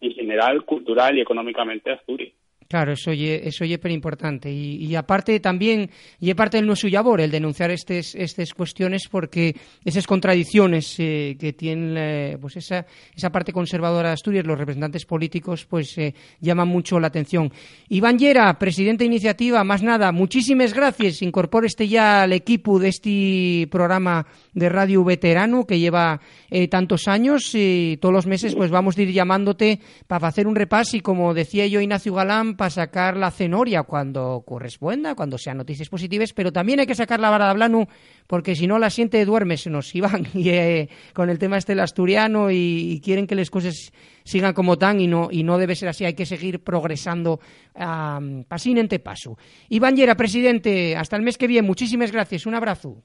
[0.00, 2.32] en general cultural y económicamente Asturias.
[2.68, 5.88] Claro, eso es eso ye importante y, y, aparte también
[6.18, 9.54] y parte del nuestro labor el denunciar estas estas cuestiones porque
[9.84, 15.64] esas contradicciones eh, que tiene pues esa esa parte conservadora de Asturias los representantes políticos
[15.64, 17.52] pues eh, llaman mucho la atención.
[17.88, 21.22] Iván Llera, presidente de iniciativa, más nada, muchísimas gracias.
[21.22, 24.26] Incorpore este ya al equipo de este programa
[24.56, 29.02] de radio veterano que lleva eh, tantos años y todos los meses pues vamos a
[29.02, 33.30] ir llamándote para hacer un repaso y como decía yo Ignacio Galán para sacar la
[33.30, 37.54] cenoria cuando corresponda, cuando sean noticias positivas, pero también hay que sacar la vara de
[37.54, 37.86] Blanu,
[38.26, 41.72] porque si no la siente duerme, se nos iban y, eh, con el tema este
[41.72, 43.92] del asturiano y, quieren que las cosas
[44.24, 47.40] sigan como tan y no, y no debe ser así, hay que seguir progresando
[47.74, 49.36] um, pasín paso.
[49.68, 53.02] Iván Llera, presidente, hasta el mes que viene, muchísimas gracias, un abrazo.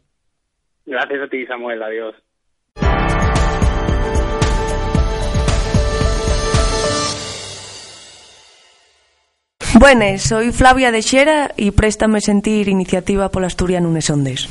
[0.85, 2.15] Gracias a ti, Samuel, adiós.
[9.79, 14.47] Buenas, soy Flavia de Xera y préstame sentir iniciativa pola Asturiano Nunes Ondes.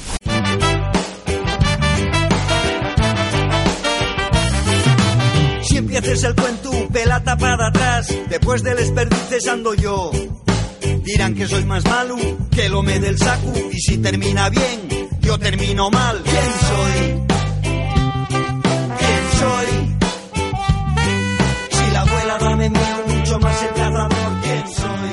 [5.63, 10.11] Si empieces el cuento, pelata para atrás, después del desperdices ando yo.
[11.05, 12.17] Dirán que soy más malo
[12.51, 16.21] que lo me del saco y si termina bien, yo termino mal.
[16.25, 17.01] ¿Quién soy?
[18.99, 19.69] ¿Quién soy?
[21.71, 25.11] Si la abuela dame miedo mucho más el cazador, ¿quién soy?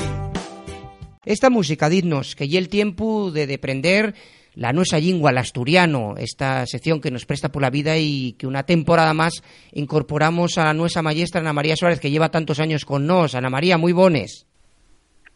[1.26, 4.16] Esta música, dignos, que lle el tiempo de deprender
[4.56, 8.48] la nuestra lingua, el asturiano, esta sección que nos presta por la vida y que
[8.48, 9.44] una temporada más
[9.74, 13.36] incorporamos a la nuestra maestra Ana María Suárez, que lleva tantos años con nos.
[13.36, 14.48] Ana María, muy bones.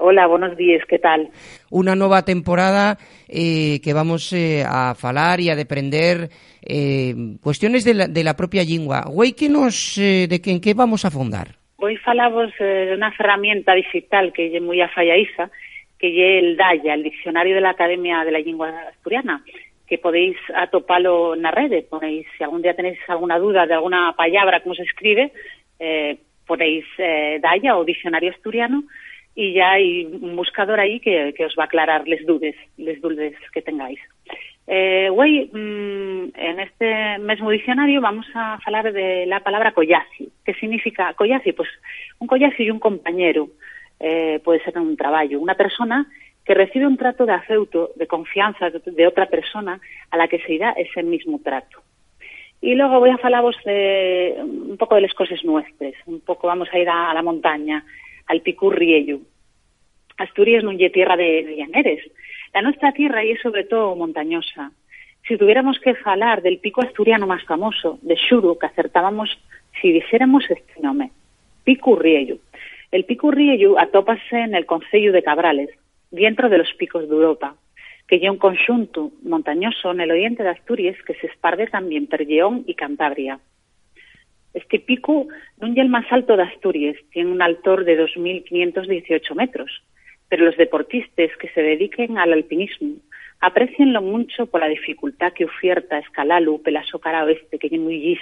[0.04, 1.30] Hola, buenos días, ¿qué tal?
[1.70, 2.97] Una nova temporada
[3.30, 6.34] eh, que vamos eh, a falar e a deprender
[6.66, 9.06] eh, cuestiones de la, de la propia lingua.
[9.06, 11.54] Güey, que nos, eh, de que, en que vamos a fondar?
[11.78, 15.54] Hoy falamos eh, de unha ferramenta digital que é moi afallaiza,
[16.02, 19.45] que é el DAIA, el Diccionario de la Academia de la Lingua Asturiana,
[19.86, 24.66] que podéis atopalo na rede, ponéis, se algún día tenéis alguna duda de alguna palabra
[24.66, 25.30] como se escribe,
[25.78, 26.18] eh,
[26.49, 28.89] ponéis eh, DAIA o Diccionario Asturiano,
[29.36, 33.36] y ya hay un buscador ahí que, os va a aclarar les dudes, les dudes
[33.54, 34.00] que tengáis.
[34.68, 40.32] Eh, mmm, en este mismo diccionario vamos a hablar de la palabra collasi.
[40.46, 41.54] ¿Qué significa collasi?
[41.54, 41.70] Pues
[42.20, 43.50] un collasi y un compañero
[44.00, 46.08] eh, puede ser un trabajo, una persona
[46.46, 49.80] que recibe un trato de afeuto, de confianza de outra persona
[50.10, 51.82] a la que se irá ese mismo trato.
[52.62, 56.70] E logo voy a falaros de un pouco de les cosas nuestras, un pouco vamos
[56.72, 57.84] a ir a la montaña,
[58.32, 59.20] al Picú Riello.
[60.16, 62.00] Asturias non lle tierra de, de llaneres.
[62.56, 64.72] La nuestra tierra é sobre todo montañosa.
[65.28, 69.28] Si tuviéramos que falar del pico asturiano máis famoso, de Xuru, que acertábamos
[69.84, 71.12] si dijéramos este nome,
[71.68, 72.40] Pico Riello.
[72.96, 75.70] El Pico Riello atópase en el Concello de Cabrales,
[76.10, 77.60] dentro de los picos de Europa,
[78.08, 82.24] que lle un conxunto montañoso en el oriente de Asturias que se esparde tamén per
[82.24, 83.44] Lleón y Cantabria.
[84.54, 85.28] Este pico
[85.62, 89.72] non é el máis alto de Asturias, tiene un altor de 2.518 metros,
[90.28, 92.99] pero los deportistas que se dediquen al alpinismo
[93.41, 98.16] aprecienlo mucho por la dificultad que oferta escalarlo pela so cara oeste, que é moi.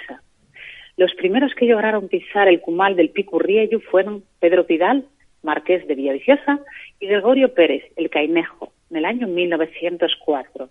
[0.96, 5.04] Los primeros que lograron pisar el cumal del Pico Riello fueron Pedro Pidal,
[5.42, 6.60] marqués de Villaviciosa,
[7.00, 10.68] y Gregorio Pérez, el Cainejo, en el año 1904.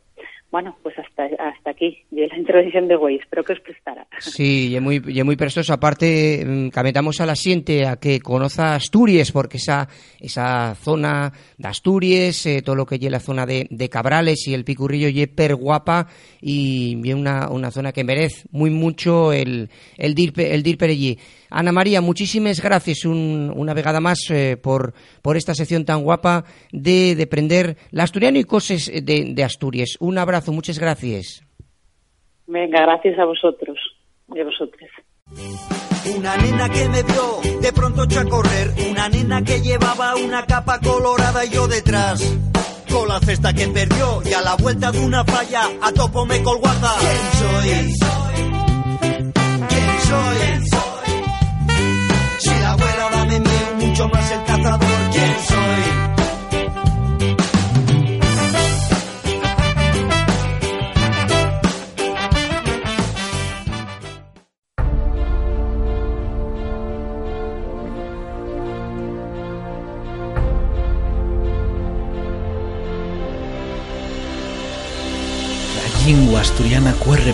[0.51, 4.07] Bueno, pues hasta, hasta aquí, de la introducción de Güey, espero que os prestara.
[4.17, 5.73] Sí, y muy, y muy prestoso.
[5.73, 9.87] Aparte, mm, cametamos a la siente a que conozca Asturias, porque esa,
[10.19, 14.55] esa zona de Asturias, eh, todo lo que lleva la zona de, de Cabrales y
[14.55, 16.07] el Picurrillo, y per guapa
[16.41, 20.89] y, y una, una zona que merece muy mucho el, el, dir, el dir per
[20.89, 21.19] allí.
[21.49, 26.45] Ana María, muchísimas gracias un, una vegada más eh, por, por esta sección tan guapa
[26.71, 29.97] de, de prender la asturiano y cosas de, de Asturias.
[29.99, 31.43] Un abrazo, muchas gracias.
[32.47, 33.77] Venga, gracias a vosotros
[34.33, 34.89] y a vosotras.
[36.17, 40.45] Una nena que me vio de pronto echó a correr, una nena que llevaba una
[40.45, 42.21] capa colorada y yo detrás.
[42.89, 46.41] Con la cesta que perdió y a la vuelta de una falla a topo me
[46.41, 46.91] colguarda.
[46.99, 48.29] ¿Quién soy?
[49.69, 50.59] ¿Quién soy?
[50.65, 50.88] Si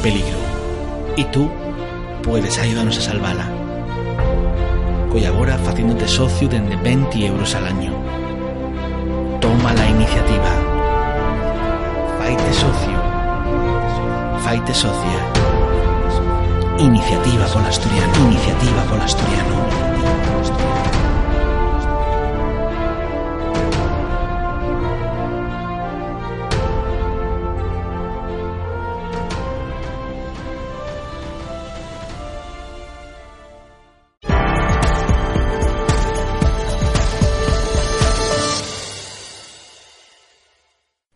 [0.05, 0.37] peligro
[1.17, 1.49] y tú
[2.21, 3.47] puedes ayudarnos a salvarla.
[5.11, 7.91] Colabora haciéndote socio desde 20 euros al año.
[9.41, 10.51] Toma la iniciativa.
[12.19, 12.97] Faite socio.
[14.43, 15.19] Faite socia.
[16.77, 18.13] Iniciativa con asturiano.
[18.29, 19.55] Iniciativa con asturiano.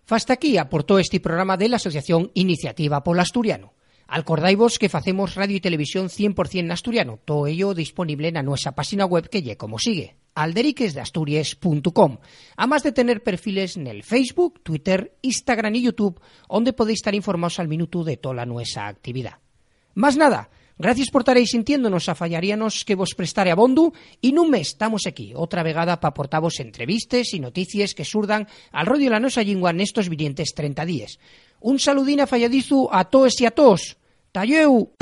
[0.10, 3.74] Hasta aquí aportó este programa de la Asociación Iniciativa Polo Asturiano.
[4.08, 9.06] Acordaivos que facemos radio y televisión 100% en asturiano, todo ello disponible en nuestra página
[9.06, 12.18] web que lle como sigue, alderiquesdeasturias.com,
[12.58, 17.60] además de tener perfiles en el Facebook, Twitter, Instagram y YouTube, donde podéis estar informados
[17.60, 19.38] al minuto de toda nuestra actividad.
[19.94, 20.50] Más nada,
[20.80, 25.36] gracias por estaréis sintiéndonos a fallaríanos que vos prestare abondo y nun mes estamos aquí,
[25.36, 30.08] outra vegada para aportavos entrevistes y noticias que surdan al rollo la nosa lingua nestos
[30.08, 31.20] vinientes 30 días.
[31.60, 34.00] Un saludín a falladizu a todos y a todos.
[34.32, 34.96] Talleu!